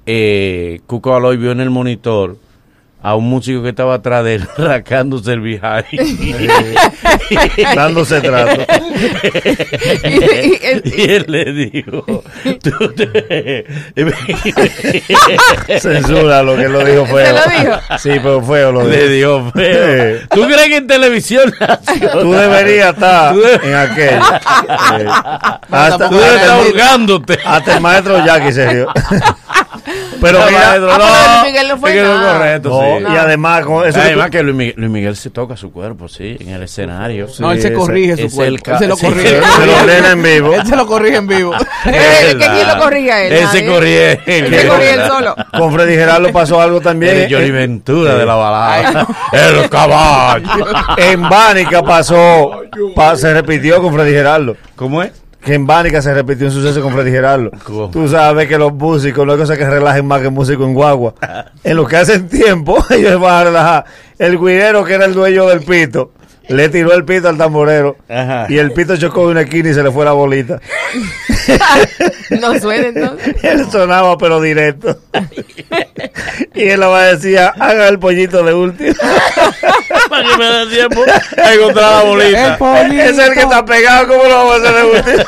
eh, 0.05 0.81
Cuco 0.85 1.11
Baloy 1.11 1.37
vio 1.37 1.51
en 1.51 1.61
el 1.61 1.69
monitor 1.69 2.37
a 3.01 3.15
un 3.15 3.29
músico 3.29 3.61
que 3.63 3.69
estaba 3.69 3.93
atrás 3.95 4.23
de 4.25 4.35
él 4.35 4.47
rascándose 4.57 5.33
el 5.33 5.41
viaje. 5.41 5.97
Dándose 7.75 8.21
trato. 8.21 8.65
Y- 10.03 10.07
y- 10.07 10.59
y- 10.83 11.01
Y 11.01 11.11
él 11.13 11.25
le 11.27 11.45
dijo, 11.53 12.03
tú 12.63 12.93
te- 12.95 13.65
Censura 15.79 16.41
lo 16.43 16.55
que 16.55 16.67
lo 16.67 16.83
dijo 16.83 17.05
feo. 17.05 17.25
¿Se 17.25 17.33
lo 17.33 17.59
dijo? 17.63 17.79
Sí, 17.99 18.09
pero 18.21 18.41
feo 18.43 18.71
lo 18.71 18.83
le 18.83 18.97
dijo. 19.09 19.41
dio 19.41 19.51
feo. 19.51 20.19
¿Tú 20.31 20.43
crees 20.45 20.67
que 20.67 20.77
en 20.77 20.87
televisión 20.87 21.53
Tú 22.21 22.31
deberías 22.33 22.93
estar 22.93 23.33
Tú 23.33 23.41
en 23.63 23.75
aquel. 23.75 24.19
Hasta, 25.69 26.09
tú 26.09 26.15
debes 26.15 26.33
estar 26.41 26.49
hasta, 26.49 26.53
ahogándote? 26.55 27.37
hasta 27.45 27.75
el 27.75 27.81
maestro 27.81 28.25
Jackie 28.25 28.51
se 28.51 28.69
rió. 28.69 28.87
Pero 30.21 30.39
No, 30.39 30.45
mira, 30.47 30.59
maestro, 30.59 30.91
Ah, 30.91 30.97
pero 30.97 31.07
no, 31.07 31.31
Luis 31.41 31.51
Miguel 31.53 31.67
no 31.67 31.77
fue 31.77 31.89
es 31.89 31.95
que 31.95 32.01
no 32.03 32.13
es 32.13 32.19
nada. 32.19 32.33
correcto, 32.37 32.69
no, 32.69 32.97
sí. 33.09 33.13
y 33.13 33.17
además 33.17 33.65
con 33.65 33.87
eso 33.87 33.99
que 33.99 34.05
Además 34.05 34.25
tú- 34.25 34.31
que 34.31 34.43
Luis 34.43 34.55
Miguel, 34.55 34.73
Luis 34.77 34.91
Miguel 34.91 35.15
se 35.15 35.29
toca 35.29 35.55
su 35.57 35.71
cuerpo, 35.71 36.07
sí, 36.07 36.37
en 36.39 36.49
el 36.49 36.63
escenario. 36.63 37.27
No, 37.39 37.51
él 37.51 37.61
se 37.61 37.73
corrige 37.73 38.13
ese 38.13 38.29
su 38.29 38.35
cuerpo. 38.35 38.71
Él 38.71 38.77
se 38.79 38.87
lo 38.87 38.97
corrige. 38.97 39.29
sí. 39.29 39.45
se 39.59 39.65
lo 39.65 39.77
ordena 39.77 40.11
en 40.11 40.23
vivo. 40.23 40.53
Él 40.53 40.65
se 40.67 40.75
lo 40.75 40.87
corrige 40.87 41.15
en 41.17 41.27
vivo. 41.27 41.53
Eh, 41.85 42.35
¿que 42.37 42.45
quién 42.45 42.67
lo 42.67 42.77
corrige 42.79 43.11
a 43.11 43.23
él? 43.23 43.33
Él 43.33 43.47
se 43.47 43.59
él. 43.59 44.19
Se 44.25 44.93
él 44.93 45.01
solo. 45.07 45.35
Con 45.57 45.71
Freddy 45.73 45.93
Gerardo 45.95 46.31
pasó 46.33 46.59
algo 46.61 46.81
también. 46.81 47.15
Eres 47.15 47.31
Johnny 47.31 47.47
En- 47.47 47.53
Ventura 47.53 48.15
de 48.15 48.25
la 48.25 48.35
balada. 48.35 49.07
El 49.31 49.69
caballo. 49.69 50.65
En 50.97 51.29
Bánica 51.29 51.81
pasó, 51.83 52.61
pa- 52.95 53.15
se 53.15 53.33
repitió 53.33 53.81
con 53.81 53.93
Freddy 53.93 54.11
Gerardo. 54.11 54.57
¿Cómo 54.75 55.01
es? 55.03 55.11
Que 55.47 55.53
en 55.53 55.65
Bánica 55.65 56.01
se 56.01 56.13
repitió 56.13 56.47
un 56.47 56.51
suceso 56.51 56.81
con 56.81 56.91
Freddy 56.91 57.09
Gerardo. 57.09 57.51
¿Cómo? 57.63 57.89
Tú 57.89 58.05
sabes 58.09 58.49
que 58.49 58.57
los 58.57 58.73
músicos 58.73 59.25
no 59.25 59.31
hay 59.31 59.39
cosa 59.39 59.55
que 59.55 59.65
relajen 59.65 60.05
más 60.05 60.21
que 60.21 60.29
músicos 60.29 60.67
en 60.67 60.73
guagua. 60.73 61.13
En 61.63 61.77
lo 61.77 61.87
que 61.87 61.95
hacen 61.95 62.27
tiempo, 62.27 62.83
ellos 62.89 63.17
van 63.21 63.33
a 63.33 63.43
relajar. 63.45 63.85
El 64.19 64.37
guirero, 64.37 64.83
que 64.83 64.95
era 64.95 65.05
el 65.05 65.13
dueño 65.13 65.45
del 65.47 65.61
pito, 65.61 66.11
le 66.47 66.69
tiró 66.69 66.93
el 66.93 67.05
pito 67.05 67.29
al 67.29 67.37
tamborero. 67.37 67.97
Ajá. 68.09 68.45
Y 68.49 68.57
el 68.57 68.71
pito 68.71 68.97
chocó 68.97 69.25
de 69.25 69.31
una 69.31 69.41
esquina 69.41 69.69
y 69.69 69.73
se 69.73 69.83
le 69.83 69.91
fue 69.91 70.05
la 70.05 70.13
bolita. 70.13 70.59
No 72.29 72.59
suena 72.59 72.87
entonces. 72.87 73.35
Él 73.41 73.65
sonaba, 73.71 74.17
pero 74.17 74.41
directo. 74.41 74.99
y 76.53 76.67
él 76.67 76.81
la 76.81 77.03
decía: 77.03 77.53
haga 77.57 77.87
el 77.87 77.99
pollito 77.99 78.43
de 78.43 78.53
último. 78.53 78.93
Para 80.09 80.27
que 80.27 80.37
me 80.37 80.45
dé 80.45 80.67
tiempo 80.67 81.05
a 81.41 81.53
encontrar 81.53 81.91
la 81.91 82.03
bolita. 82.03 82.47
El 82.47 82.57
pollito. 82.57 83.03
es 83.03 83.17
el 83.17 83.33
que 83.33 83.39
está 83.39 83.65
pegado, 83.65 84.07
¿cómo 84.07 84.23
lo 84.25 84.29
vamos 84.29 84.53
a 84.53 84.57
hacer 84.57 84.75
de 84.75 84.83
último? 84.83 85.23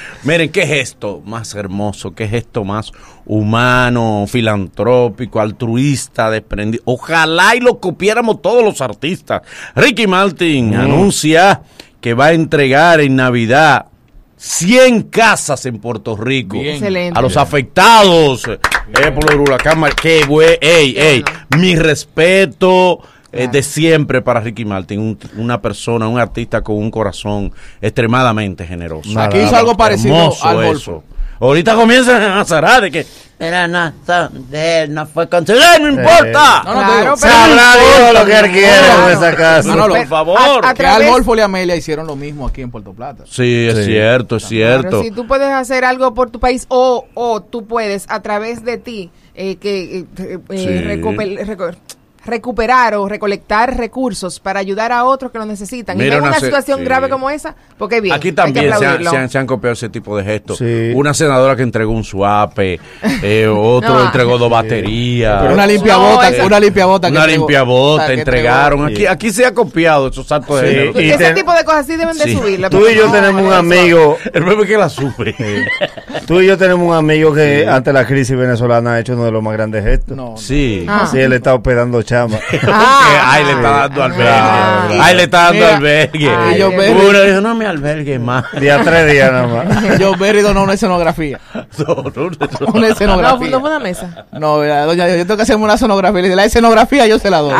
Miren, 0.24 0.50
qué 0.50 0.66
gesto 0.66 1.22
más 1.26 1.54
hermoso, 1.54 2.14
qué 2.14 2.26
gesto 2.26 2.64
más 2.64 2.92
humano, 3.26 4.24
filantrópico, 4.26 5.38
altruista, 5.40 6.30
desprendido. 6.30 6.82
Ojalá 6.86 7.54
y 7.56 7.60
lo 7.60 7.78
copiáramos 7.78 8.40
todos 8.40 8.64
los 8.64 8.80
artistas. 8.80 9.42
Ricky 9.74 10.06
Martin 10.06 10.74
anuncia 10.74 11.62
que 12.00 12.14
va 12.14 12.26
a 12.26 12.32
entregar 12.32 13.00
en 13.00 13.16
Navidad 13.16 13.86
100 14.36 15.04
casas 15.04 15.66
en 15.66 15.78
Puerto 15.78 16.16
Rico. 16.16 16.58
Bien. 16.58 16.76
Excelente. 16.76 17.18
A 17.18 17.22
los 17.22 17.36
afectados 17.36 18.44
eh, 18.48 18.58
por 19.14 19.30
el 19.32 19.40
huracán. 19.40 19.78
Mar- 19.78 19.94
Qué 19.94 20.24
buen, 20.26 20.56
ey, 20.60 20.94
ey, 20.98 21.24
mi 21.58 21.76
respeto 21.76 23.00
eh, 23.34 23.48
de 23.50 23.62
siempre 23.62 24.22
para 24.22 24.40
Ricky 24.40 24.64
Martin, 24.64 25.00
un- 25.00 25.18
una 25.36 25.60
persona, 25.60 26.08
un 26.08 26.18
artista 26.18 26.62
con 26.62 26.76
un 26.76 26.90
corazón 26.90 27.52
extremadamente 27.80 28.66
generoso. 28.66 29.18
Aquí 29.18 29.38
hizo 29.38 29.56
algo 29.56 29.76
parecido 29.76 30.16
al 30.42 30.56
eso. 30.58 30.66
Golfo. 30.66 31.04
Ahorita 31.40 31.74
comienzan 31.74 32.22
a 32.22 32.44
zarar 32.44 32.82
de 32.82 32.90
que 32.92 33.06
era 33.40 33.66
nada 33.66 34.30
de 34.48 34.82
él, 34.82 34.94
no 34.94 35.04
fue 35.04 35.28
considerado, 35.28 35.80
no 35.80 35.88
importa. 35.90 36.62
No, 36.64 36.74
no, 36.74 36.80
te 36.80 36.86
Claro, 36.86 37.04
pero- 37.04 37.16
Sabrá 37.16 37.72
Dios 37.76 38.20
lo 38.20 38.24
que 38.26 38.38
él 38.38 38.50
quiere 38.52 38.78
Claro. 38.78 39.02
con 39.02 39.12
esa 39.12 39.36
casa. 39.36 39.68
Manolo, 39.68 39.94
por 39.96 40.06
favor. 40.06 40.38
a- 40.38 40.56
a 40.56 40.60
Que 40.60 40.66
al 40.68 40.74
través- 40.76 41.10
Golfo 41.10 41.36
y 41.36 41.40
a 41.40 41.44
Amelia 41.46 41.74
hicieron 41.76 42.06
lo 42.06 42.14
mismo 42.16 42.46
aquí 42.46 42.62
en 42.62 42.70
Puerto 42.70 42.92
Plata. 42.92 43.24
Sí, 43.26 43.66
es 43.68 43.76
Sí. 43.78 43.84
cierto, 43.86 44.36
es 44.36 44.44
cierto. 44.46 44.88
Claro, 44.88 45.02
si 45.02 45.10
tú 45.10 45.26
puedes 45.26 45.48
hacer 45.48 45.84
algo 45.84 46.14
por 46.14 46.30
tu 46.30 46.38
país 46.38 46.66
o, 46.68 47.04
o 47.14 47.42
tú 47.42 47.66
puedes 47.66 48.06
a 48.08 48.22
través 48.22 48.64
de 48.64 48.78
ti 48.78 49.10
eh, 49.34 49.56
que 49.56 49.98
eh, 49.98 50.04
eh, 50.18 50.38
Sí. 50.50 50.66
recuper- 50.66 51.74
recuperar 52.26 52.94
o 52.94 53.08
recolectar 53.08 53.76
recursos 53.76 54.40
para 54.40 54.60
ayudar 54.60 54.92
a 54.92 55.04
otros 55.04 55.30
que 55.32 55.38
lo 55.38 55.46
necesitan. 55.46 55.96
Mira 55.96 56.14
y 56.16 56.18
en 56.18 56.24
una 56.24 56.38
situación 56.40 56.78
sí. 56.80 56.84
grave 56.84 57.08
como 57.08 57.30
esa, 57.30 57.54
porque 57.78 58.00
bien. 58.00 58.14
Aquí 58.14 58.32
también 58.32 58.72
se 58.78 58.86
han, 58.86 59.02
se 59.04 59.16
han- 59.16 59.28
se 59.30 59.38
han 59.38 59.46
copiado 59.46 59.72
ese 59.74 59.88
tipo 59.88 60.16
de 60.16 60.24
gestos. 60.24 60.58
Sí. 60.58 60.92
Una 60.94 61.12
senadora 61.14 61.56
que 61.56 61.62
entregó 61.62 61.92
un 61.92 62.04
suape, 62.04 62.80
eh, 63.22 63.46
otro 63.46 63.94
No. 63.94 64.04
entregó 64.06 64.38
dos 64.38 64.50
baterías. 64.50 65.52
una 65.52 65.66
limpia 65.66 65.94
No, 65.94 66.00
bota, 66.14 66.28
esa- 66.30 66.44
una 66.46 66.60
limpia 66.60 66.86
bota. 66.86 67.08
Una 67.08 67.26
limpia 67.26 67.62
bota, 67.62 68.12
entregaron. 68.12 68.86
Aquí, 68.86 69.06
aquí 69.06 69.30
se 69.30 69.44
ha 69.46 69.52
copiado 69.54 70.08
esos 70.08 70.26
saltos 70.26 70.60
de 70.60 70.68
Sí. 70.68 70.74
género. 70.74 71.00
Y 71.00 71.10
Ese 71.10 71.32
tipo 71.34 71.52
de 71.52 71.64
cosas 71.64 71.86
sí 71.86 71.96
deben 71.96 72.16
de 72.16 72.24
Sí. 72.24 72.34
subirle. 72.36 72.70
Tú 72.70 72.86
y 72.88 72.94
yo 72.94 73.06
no, 73.06 73.12
tenemos 73.12 73.42
un 73.42 73.52
amigo, 73.52 74.16
El 74.24 74.32
problema 74.32 74.62
es 74.62 74.68
que 74.68 74.76
la 74.78 74.88
sube. 74.88 75.34
tú 76.26 76.40
y 76.40 76.46
yo 76.46 76.56
tenemos 76.58 76.86
un 76.88 76.94
amigo 76.94 77.32
que 77.34 77.66
ante 77.68 77.92
la 77.92 78.06
crisis 78.06 78.36
venezolana 78.36 78.94
ha 78.94 79.00
hecho 79.00 79.14
uno 79.14 79.24
de 79.24 79.32
los 79.32 79.42
más 79.42 79.52
grandes 79.52 79.84
gestos. 79.84 80.16
No, 80.16 80.36
Sí. 80.36 80.84
Ah. 80.88 81.08
Sí, 81.10 81.18
él 81.18 81.32
está 81.32 81.54
hospedando 81.54 82.00
chama. 82.14 82.38
Ah, 82.76 83.32
Ay, 83.32 83.44
le 83.44 83.52
está 83.52 83.70
dando 83.70 84.02
albergue. 84.02 84.28
Ah. 84.28 84.88
Ay, 85.00 85.16
le 85.16 85.22
está 85.24 85.38
dando 85.44 85.54
Mira, 85.54 85.76
albergue. 85.76 86.30
ay, 86.30 86.62
Uno 86.62 87.22
dijo, 87.22 87.40
no 87.40 87.54
me 87.54 87.66
albergue 87.66 88.18
más. 88.18 88.44
Día 88.60 88.80
tres 88.82 89.10
días 89.12 89.32
nada 89.32 89.46
más. 89.46 89.98
Yo 89.98 90.16
Berry 90.16 90.42
donó 90.42 90.62
una 90.62 90.74
escenografía. 90.74 91.40
No, 91.78 91.94
no, 92.14 92.30
no. 92.30 92.66
Una 92.72 92.88
escenografía. 92.88 93.50
no 93.50 93.60
fue 93.60 93.70
una 93.70 93.78
mesa. 93.80 94.24
No, 94.32 94.58
mira, 94.58 94.84
doña, 94.84 95.08
yo 95.08 95.18
tengo 95.24 95.36
que 95.36 95.42
hacerme 95.42 95.64
una 95.64 95.74
escenografía. 95.74 96.20
Le 96.20 96.28
dice, 96.28 96.36
la 96.36 96.44
escenografía 96.44 97.06
yo 97.06 97.18
se 97.18 97.30
la 97.30 97.38
doy. 97.38 97.54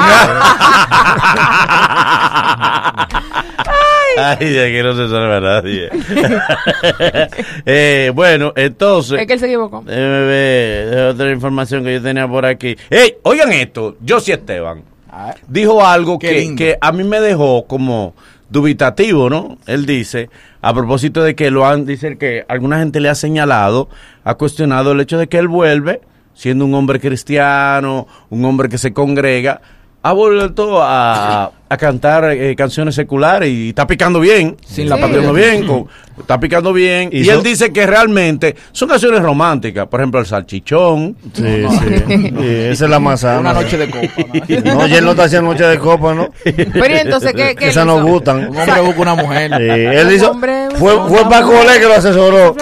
Ay, 4.17 4.49
de 4.49 4.67
aquí 4.67 4.83
no 4.83 4.95
se 4.95 5.09
salva 5.09 5.41
nadie. 5.41 5.91
eh, 7.67 8.13
bueno, 8.15 8.53
entonces. 8.57 9.21
Es 9.21 9.27
que 9.27 9.33
él 9.35 9.41
se 9.41 9.47
equivocó. 9.47 9.79
Otra 9.79 11.31
información 11.31 11.85
que 11.85 11.95
yo 11.95 12.03
tenía 12.03 12.29
por 12.29 12.47
aquí. 12.47 12.77
¡Ey! 12.91 13.17
Oigan 13.23 13.53
esto, 13.53 13.97
Josie 14.07 14.35
Esteban 14.35 14.95
Ah, 15.17 15.33
dijo 15.47 15.87
algo 15.87 16.19
que, 16.19 16.57
que 16.57 16.77
a 16.81 16.91
mí 16.91 17.05
me 17.05 17.21
dejó 17.21 17.67
como 17.69 18.15
dubitativo, 18.51 19.31
¿no? 19.31 19.59
Él 19.65 19.87
dice, 19.87 20.29
a 20.61 20.75
propósito 20.75 21.23
de 21.23 21.37
que 21.37 21.53
lo 21.53 21.65
han, 21.67 21.87
dice 21.87 22.19
que 22.19 22.45
alguna 22.49 22.81
gente 22.81 22.99
le 22.99 23.09
ha 23.09 23.15
señalado, 23.15 23.89
ha 24.25 24.35
cuestionado 24.35 24.91
el 24.91 25.01
hecho 25.01 25.17
de 25.17 25.29
que 25.29 25.39
él 25.39 25.47
vuelve, 25.47 26.01
siendo 26.35 26.65
un 26.65 26.75
hombre 26.75 26.99
cristiano, 26.99 28.09
un 28.29 28.45
hombre 28.45 28.69
que 28.69 28.77
se 28.77 28.93
congrega, 28.93 29.61
ha 30.03 30.13
vuelto 30.13 30.83
a, 30.83 31.53
a 31.75 31.77
cantar 31.77 32.25
eh, 32.33 32.55
canciones 32.57 32.95
seculares 32.95 33.49
y 33.51 33.69
está 33.71 33.87
picando 33.87 34.21
bien, 34.21 34.57
Sin 34.67 34.85
está 34.85 34.97
la 34.97 35.07
picando 35.07 35.33
bien, 35.33 35.67
con- 35.67 35.87
está 36.19 36.39
picando 36.41 36.73
bien, 36.73 37.11
y, 37.13 37.23
Y 37.25 37.29
él 37.29 37.43
dice 37.43 37.73
que 37.73 37.87
realmente 37.87 38.55
son 38.73 38.89
canciones 38.89 39.21
románticas, 39.23 39.87
por 39.89 40.01
ejemplo 40.01 40.21
el 40.21 40.27
salchichón, 40.27 41.17
Sí, 41.33 41.43
sí. 41.69 42.05
Sí, 42.35 42.35
esa 42.71 42.85
es 42.85 42.91
la 42.91 42.99
más 43.01 43.21
sana. 43.21 43.41
Una 43.41 43.53
noche 43.53 43.77
de 43.79 43.91
copa. 43.91 44.07
¿no? 44.65 44.75
No, 44.75 44.87
y 44.87 44.95
él 44.95 45.05
no 45.05 45.11
está 45.13 45.25
haciendo 45.25 45.51
noche 45.53 45.65
de 45.65 45.79
copa, 45.79 46.15
¿no? 46.15 46.29
Pero 46.45 46.89
¿y 46.95 46.99
entonces, 46.99 47.33
¿qué, 47.35 47.55
qué 47.57 47.69
Esas 47.69 47.83
él 47.83 47.89
no 47.89 47.97
hizo? 47.99 48.07
gustan. 48.07 48.49
Un 48.49 48.57
hombre 48.59 48.81
busca 48.81 49.01
una 49.01 49.15
mujer. 49.15 49.51
Sí, 49.57 49.63
él 49.69 50.13
hizo, 50.13 50.31
Hombre, 50.31 50.69
fue, 50.77 50.93
fue. 51.09 51.29
Paco 51.29 51.53
Lé 51.53 51.81
que 51.81 51.87
lo 51.87 51.95
asesoró. 51.95 52.57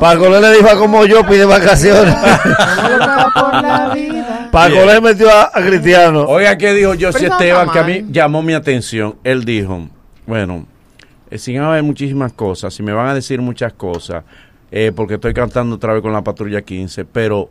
Paco 0.00 0.28
Lé 0.28 0.40
le 0.40 0.56
dijo 0.56 0.68
a 0.70 0.76
como 0.76 1.04
yo 1.06 1.24
pide 1.26 1.44
vacaciones. 1.44 2.14
Paco 4.50 4.84
Lé 4.84 5.00
metió 5.00 5.30
a, 5.30 5.50
a 5.52 5.60
Cristiano. 5.64 6.24
Oiga, 6.26 6.56
¿qué 6.58 6.72
dijo 6.74 6.92
José 7.00 7.26
Esteban? 7.26 7.70
Que 7.70 7.78
a 7.78 7.82
mí 7.84 8.02
mal. 8.02 8.12
Llamó 8.40 8.46
mi 8.46 8.54
atención. 8.54 9.16
Él 9.24 9.44
dijo, 9.44 9.88
bueno, 10.26 10.66
eh, 11.30 11.38
si 11.38 11.56
van 11.56 11.66
a 11.66 11.70
haber 11.72 11.82
muchísimas 11.82 12.32
cosas, 12.32 12.72
si 12.74 12.82
me 12.82 12.92
van 12.92 13.08
a 13.08 13.14
decir 13.14 13.40
muchas 13.40 13.72
cosas, 13.72 14.24
eh, 14.70 14.92
porque 14.94 15.14
estoy 15.14 15.34
cantando 15.34 15.76
otra 15.76 15.92
vez 15.92 16.02
con 16.02 16.12
la 16.12 16.22
patrulla 16.22 16.62
15, 16.62 17.04
pero 17.04 17.50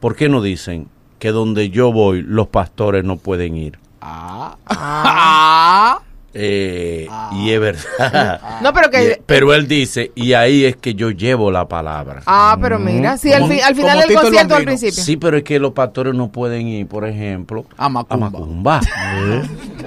¿por 0.00 0.14
qué 0.16 0.28
no 0.28 0.40
dicen 0.42 0.88
que 1.18 1.30
donde 1.30 1.70
yo 1.70 1.92
voy 1.92 2.22
los 2.22 2.48
pastores 2.48 3.04
no 3.04 3.16
pueden 3.16 3.56
ir? 3.56 3.78
Ah. 4.00 4.56
Ah. 4.72 6.00
Eh, 6.32 7.08
Y 7.32 7.50
es 7.50 7.60
verdad. 7.60 8.60
No, 8.62 8.72
pero 8.72 8.88
que- 8.88 9.16
Y- 9.18 9.22
pero 9.26 9.52
él 9.52 9.66
dice, 9.66 10.12
y 10.14 10.32
ahí 10.34 10.64
es 10.64 10.76
que 10.76 10.94
yo 10.94 11.10
llevo 11.10 11.50
la 11.50 11.66
palabra. 11.66 12.22
Ah, 12.24 12.56
pero 12.62 12.78
mira, 12.78 13.16
sí, 13.18 13.32
al, 13.32 13.48
fi- 13.48 13.60
al 13.60 13.74
final 13.74 13.98
del 14.00 14.14
concierto 14.14 14.54
al 14.54 14.62
principio. 14.64 15.02
Sí, 15.02 15.16
pero 15.16 15.36
es 15.38 15.42
que 15.42 15.58
los 15.58 15.72
pastores 15.72 16.14
no 16.14 16.30
pueden 16.30 16.68
ir, 16.68 16.86
por 16.86 17.04
ejemplo, 17.04 17.64
A 17.76 17.88
Macumba. 17.88 18.30
Macumba. 18.30 18.80
¿Eh? 19.16 19.42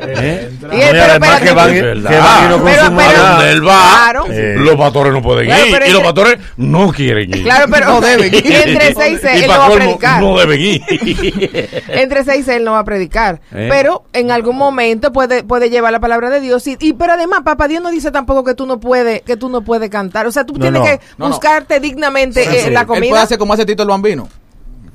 Y 0.07 0.25
él, 0.25 0.57
No, 0.61 0.67
y 0.67 0.79
pero 0.79 1.03
además 1.03 1.13
espérate, 1.41 1.45
que 1.45 1.53
van, 1.53 1.73
que 1.73 1.81
van 2.19 2.45
y 2.45 2.49
no 2.49 2.63
Pero- 2.63 2.77
consumen 2.79 2.95
pero- 2.97 3.19
A 3.19 3.23
nada. 3.23 3.29
donde 3.35 3.51
él 3.51 3.67
va, 3.67 3.79
Claro. 4.03 4.25
Eh. 4.29 4.55
los 4.57 4.75
pastores 4.75 5.13
no 5.13 5.21
pueden 5.21 5.45
Claro, 5.45 5.65
ir. 5.65 5.71
pero 5.71 5.85
Y 5.85 5.89
los 5.89 5.99
que- 5.99 6.05
pastores 6.05 6.37
no 6.57 6.91
quieren 6.91 7.29
ir. 7.35 7.43
Claro, 7.43 7.65
pero 7.71 7.85
No 7.87 8.01
deben 8.01 8.33
ir. 8.33 8.45
entre 8.53 8.93
seis 8.95 9.19
él 9.23 9.47
no 9.47 9.57
va 9.59 9.65
a 9.65 9.71
predicar. 9.71 10.21
no 10.21 10.37
deben 10.37 10.61
ir. 10.61 10.81
Entre 11.89 12.23
seis 12.23 12.47
él 12.47 12.63
no 12.63 12.71
va 12.73 12.79
a 12.79 12.83
predicar. 12.83 13.39
Eh. 13.53 13.67
Pero 13.71 14.03
en 14.13 14.31
algún 14.31 14.57
momento 14.57 15.11
puede, 15.11 15.43
puede 15.43 15.69
llevar 15.69 15.91
la 15.91 15.99
palabra 15.99 16.29
de 16.29 16.39
Dios. 16.41 16.65
Y, 16.67 16.77
y 16.79 16.93
pero 16.93 17.13
además, 17.13 17.41
papá 17.43 17.67
Dios 17.67 17.81
no 17.83 17.89
dice 17.91 18.11
tampoco 18.11 18.43
que 18.43 18.53
tú 18.53 18.65
no 18.65 18.79
puedes, 18.79 19.21
que 19.21 19.37
tú 19.37 19.49
no 19.49 19.61
puedes 19.61 19.89
cantar. 19.89 20.25
O 20.27 20.31
sea, 20.31 20.45
tú 20.45 20.53
No, 20.53 20.59
tienes 20.59 20.79
no. 20.79 20.85
que 20.85 20.99
No, 21.17 21.25
no. 21.25 21.27
buscarte 21.29 21.79
dignamente 21.79 22.43
Sí, 22.43 22.49
eh, 22.55 22.61
sí. 22.65 22.69
la 22.71 22.81
Él 22.81 22.87
puede 22.87 23.01
comida. 23.01 23.21
hacer 23.21 23.37
como 23.37 23.53
hace 23.53 23.65
Tito 23.65 23.83
el 23.83 23.89
Bambino. 23.89 24.27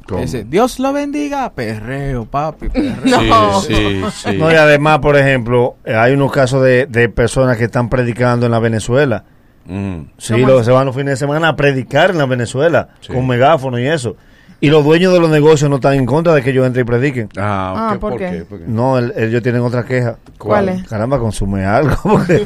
¿Cómo? 0.08 0.22
Dice, 0.22 0.44
Dios 0.44 0.78
lo 0.78 0.92
bendiga, 0.92 1.52
perreo, 1.52 2.24
papi, 2.24 2.68
perreo. 2.70 3.20
No. 3.28 3.60
Sí, 3.60 3.74
sí, 3.74 4.02
sí. 4.30 4.36
No, 4.38 4.50
y 4.50 4.54
además, 4.54 5.00
por 5.00 5.16
ejemplo, 5.16 5.76
hay 5.86 6.14
unos 6.14 6.32
casos 6.32 6.62
de, 6.64 6.86
de 6.86 7.08
personas 7.10 7.56
que 7.58 7.64
están 7.64 7.88
predicando 7.90 8.46
en 8.46 8.52
la 8.52 8.58
Venezuela. 8.58 9.24
Mm. 9.66 10.00
Sí, 10.16 10.32
¿Cómo 10.32 10.46
lo, 10.46 10.56
así? 10.58 10.64
se 10.66 10.70
van 10.72 10.86
los 10.86 10.94
fines 10.96 11.12
de 11.12 11.16
semana 11.16 11.48
a 11.48 11.56
predicar 11.56 12.10
en 12.10 12.18
la 12.18 12.24
Venezuela 12.26 12.88
Sí. 13.00 13.12
con 13.12 13.26
megáfono 13.26 13.78
y 13.78 13.86
eso. 13.86 14.16
Y 14.60 14.70
los 14.70 14.84
dueños 14.84 15.12
de 15.12 15.20
los 15.20 15.30
negocios 15.30 15.70
no 15.70 15.76
están 15.76 15.94
en 15.94 16.04
contra 16.04 16.34
de 16.34 16.42
que 16.42 16.50
ellos 16.50 16.66
entren 16.66 16.84
y 16.84 16.86
prediquen. 16.86 17.28
Ah, 17.36 17.90
Ah, 17.92 17.96
¿por 18.00 18.10
¿por 18.10 18.18
qué? 18.18 18.30
qué? 18.30 18.44
¿Por 18.44 18.58
qué? 18.58 18.64
No, 18.66 18.98
el- 18.98 19.12
ellos 19.16 19.40
tienen 19.40 19.60
otra 19.62 19.84
queja. 19.84 20.16
¿Cuál 20.36 20.70
es? 20.70 20.82
Caramba, 20.88 21.18
consume 21.20 21.64
algo. 21.64 21.94
porque- 22.02 22.44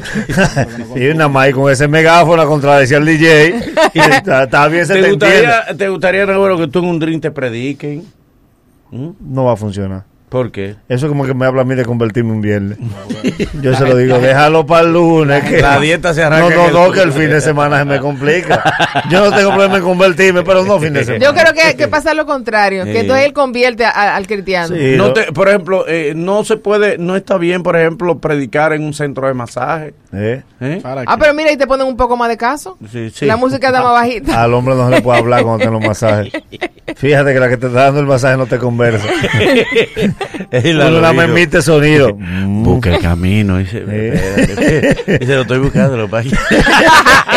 y 0.95 1.07
una 1.07 1.27
maíz 1.27 1.55
con 1.55 1.71
ese 1.71 1.87
megáfono 1.87 2.39
a 2.41 2.45
contradecir 2.45 2.97
al 2.97 3.05
DJ. 3.05 3.55
y 3.95 3.99
está, 4.11 4.43
está 4.43 4.67
bien, 4.67 4.85
se 4.85 4.93
te, 4.93 5.01
¿Te 5.01 5.09
entiende. 5.09 5.37
gustaría, 5.39 5.77
¿Te 5.77 5.89
gustaría, 5.89 6.25
que 6.57 6.67
tú 6.67 6.79
en 6.79 6.85
un 6.85 6.99
drink 6.99 7.21
te 7.23 7.31
prediquen? 7.31 8.05
¿Mm? 8.91 9.09
No 9.19 9.45
va 9.45 9.53
a 9.53 9.57
funcionar. 9.57 10.03
¿Por 10.33 10.51
qué? 10.51 10.75
Eso 10.89 11.05
es 11.05 11.09
como 11.11 11.27
que 11.27 11.35
me 11.35 11.45
habla 11.45 11.61
a 11.61 11.63
mí 11.63 11.75
de 11.75 11.85
convertirme 11.85 12.31
un 12.31 12.41
viernes. 12.41 12.79
Yo 13.61 13.75
se 13.75 13.85
lo 13.87 13.95
digo, 13.95 14.17
déjalo 14.17 14.65
para 14.65 14.81
el 14.87 14.93
lunes. 14.93 15.43
Que 15.43 15.61
La 15.61 15.79
dieta 15.79 16.11
se 16.11 16.23
arranca 16.23 16.55
No, 16.55 16.71
no, 16.71 16.87
no, 16.87 16.91
que 16.91 17.01
el 17.01 17.11
fin 17.11 17.29
de 17.29 17.39
semana 17.39 17.77
se 17.77 17.85
me 17.85 17.99
complica. 17.99 18.63
Yo 19.11 19.29
no 19.29 19.35
tengo 19.37 19.51
problema 19.51 19.77
en 19.77 19.83
convertirme, 19.83 20.41
pero 20.41 20.63
no 20.65 20.79
fin 20.79 20.91
de 20.93 21.05
semana. 21.05 21.23
Yo 21.23 21.33
creo 21.35 21.53
que, 21.53 21.77
que 21.77 21.87
pasa 21.87 22.15
lo 22.15 22.25
contrario, 22.25 22.83
que 22.83 23.01
entonces 23.01 23.27
él 23.27 23.33
convierte 23.33 23.85
a- 23.85 23.91
a- 23.91 24.15
al 24.15 24.25
cristiano. 24.25 24.75
Sí. 24.75 24.95
No 24.97 25.09
lo- 25.09 25.13
te, 25.13 25.31
por 25.31 25.49
ejemplo, 25.49 25.85
eh, 25.87 26.13
no 26.15 26.43
se 26.43 26.57
puede, 26.57 26.97
no 26.97 27.15
está 27.15 27.37
bien, 27.37 27.61
por 27.61 27.75
ejemplo, 27.77 28.17
predicar 28.17 28.73
en 28.73 28.83
un 28.83 28.95
centro 28.95 29.27
de 29.27 29.35
masaje. 29.35 29.93
¿Eh? 30.13 30.41
¿eh? 30.61 30.79
¿Para 30.81 31.03
Ah, 31.05 31.17
pero 31.19 31.35
mira, 31.35 31.51
y 31.51 31.57
te 31.57 31.67
ponen 31.67 31.85
un 31.85 31.95
poco 31.95 32.17
más 32.17 32.29
de 32.29 32.37
caso. 32.37 32.75
Sí, 32.91 33.11
sí. 33.11 33.27
La 33.27 33.37
música 33.37 33.67
está 33.67 33.83
más 33.83 33.93
bajita. 33.93 34.41
Al 34.43 34.53
hombre 34.55 34.73
no 34.73 34.89
se 34.89 34.95
le 34.95 35.01
puede 35.03 35.19
hablar 35.19 35.43
cuando 35.43 35.59
tiene 35.59 35.73
los 35.79 35.83
masajes. 35.87 36.33
Fíjate 36.95 37.33
que 37.33 37.39
la 37.39 37.49
que 37.49 37.57
te 37.57 37.67
está 37.67 37.83
dando 37.85 37.99
el 37.99 38.05
masaje 38.07 38.35
no 38.37 38.45
te 38.47 38.57
conversa. 38.57 39.07
Uno 40.51 40.91
nada 41.01 41.13
más 41.13 41.25
emite 41.25 41.61
sonido. 41.61 42.13
Busca 42.13 42.95
el 42.95 43.01
camino. 43.01 43.57
Dice, 43.57 43.83
Eh. 43.87 45.17
dice, 45.19 45.35
lo 45.35 45.41
estoy 45.41 45.59
buscando, 45.59 45.97
lo 45.97 46.07
pasa. 46.09 46.29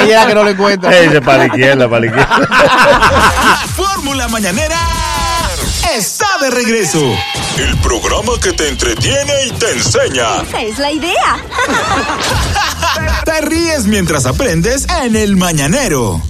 Ella 0.03 0.05
es 0.05 0.11
la 0.11 0.27
que 0.27 0.35
no 0.35 0.45
lo 0.45 0.51
encuentra. 0.51 0.91
Dice 1.01 1.21
para 1.21 1.39
la 1.39 1.47
izquierda, 1.47 1.89
para 1.89 2.01
la 2.01 2.07
izquierda. 2.07 2.49
Fórmula 3.77 4.29
Mañanera 4.29 4.77
está 5.97 6.27
de 6.43 6.51
regreso. 6.51 7.01
El 7.59 7.77
programa 7.79 8.33
que 8.43 8.53
te 8.53 8.69
entretiene 8.69 9.33
y 9.47 9.51
te 9.53 9.71
enseña. 9.73 10.43
Esa 10.49 10.61
es 10.63 10.79
la 10.79 10.93
idea. 10.93 11.37
Te 13.25 13.41
ríes 13.43 13.87
mientras 13.87 14.27
aprendes 14.27 14.87
en 15.03 15.17
el 15.17 15.37
Mañanero. 15.37 16.21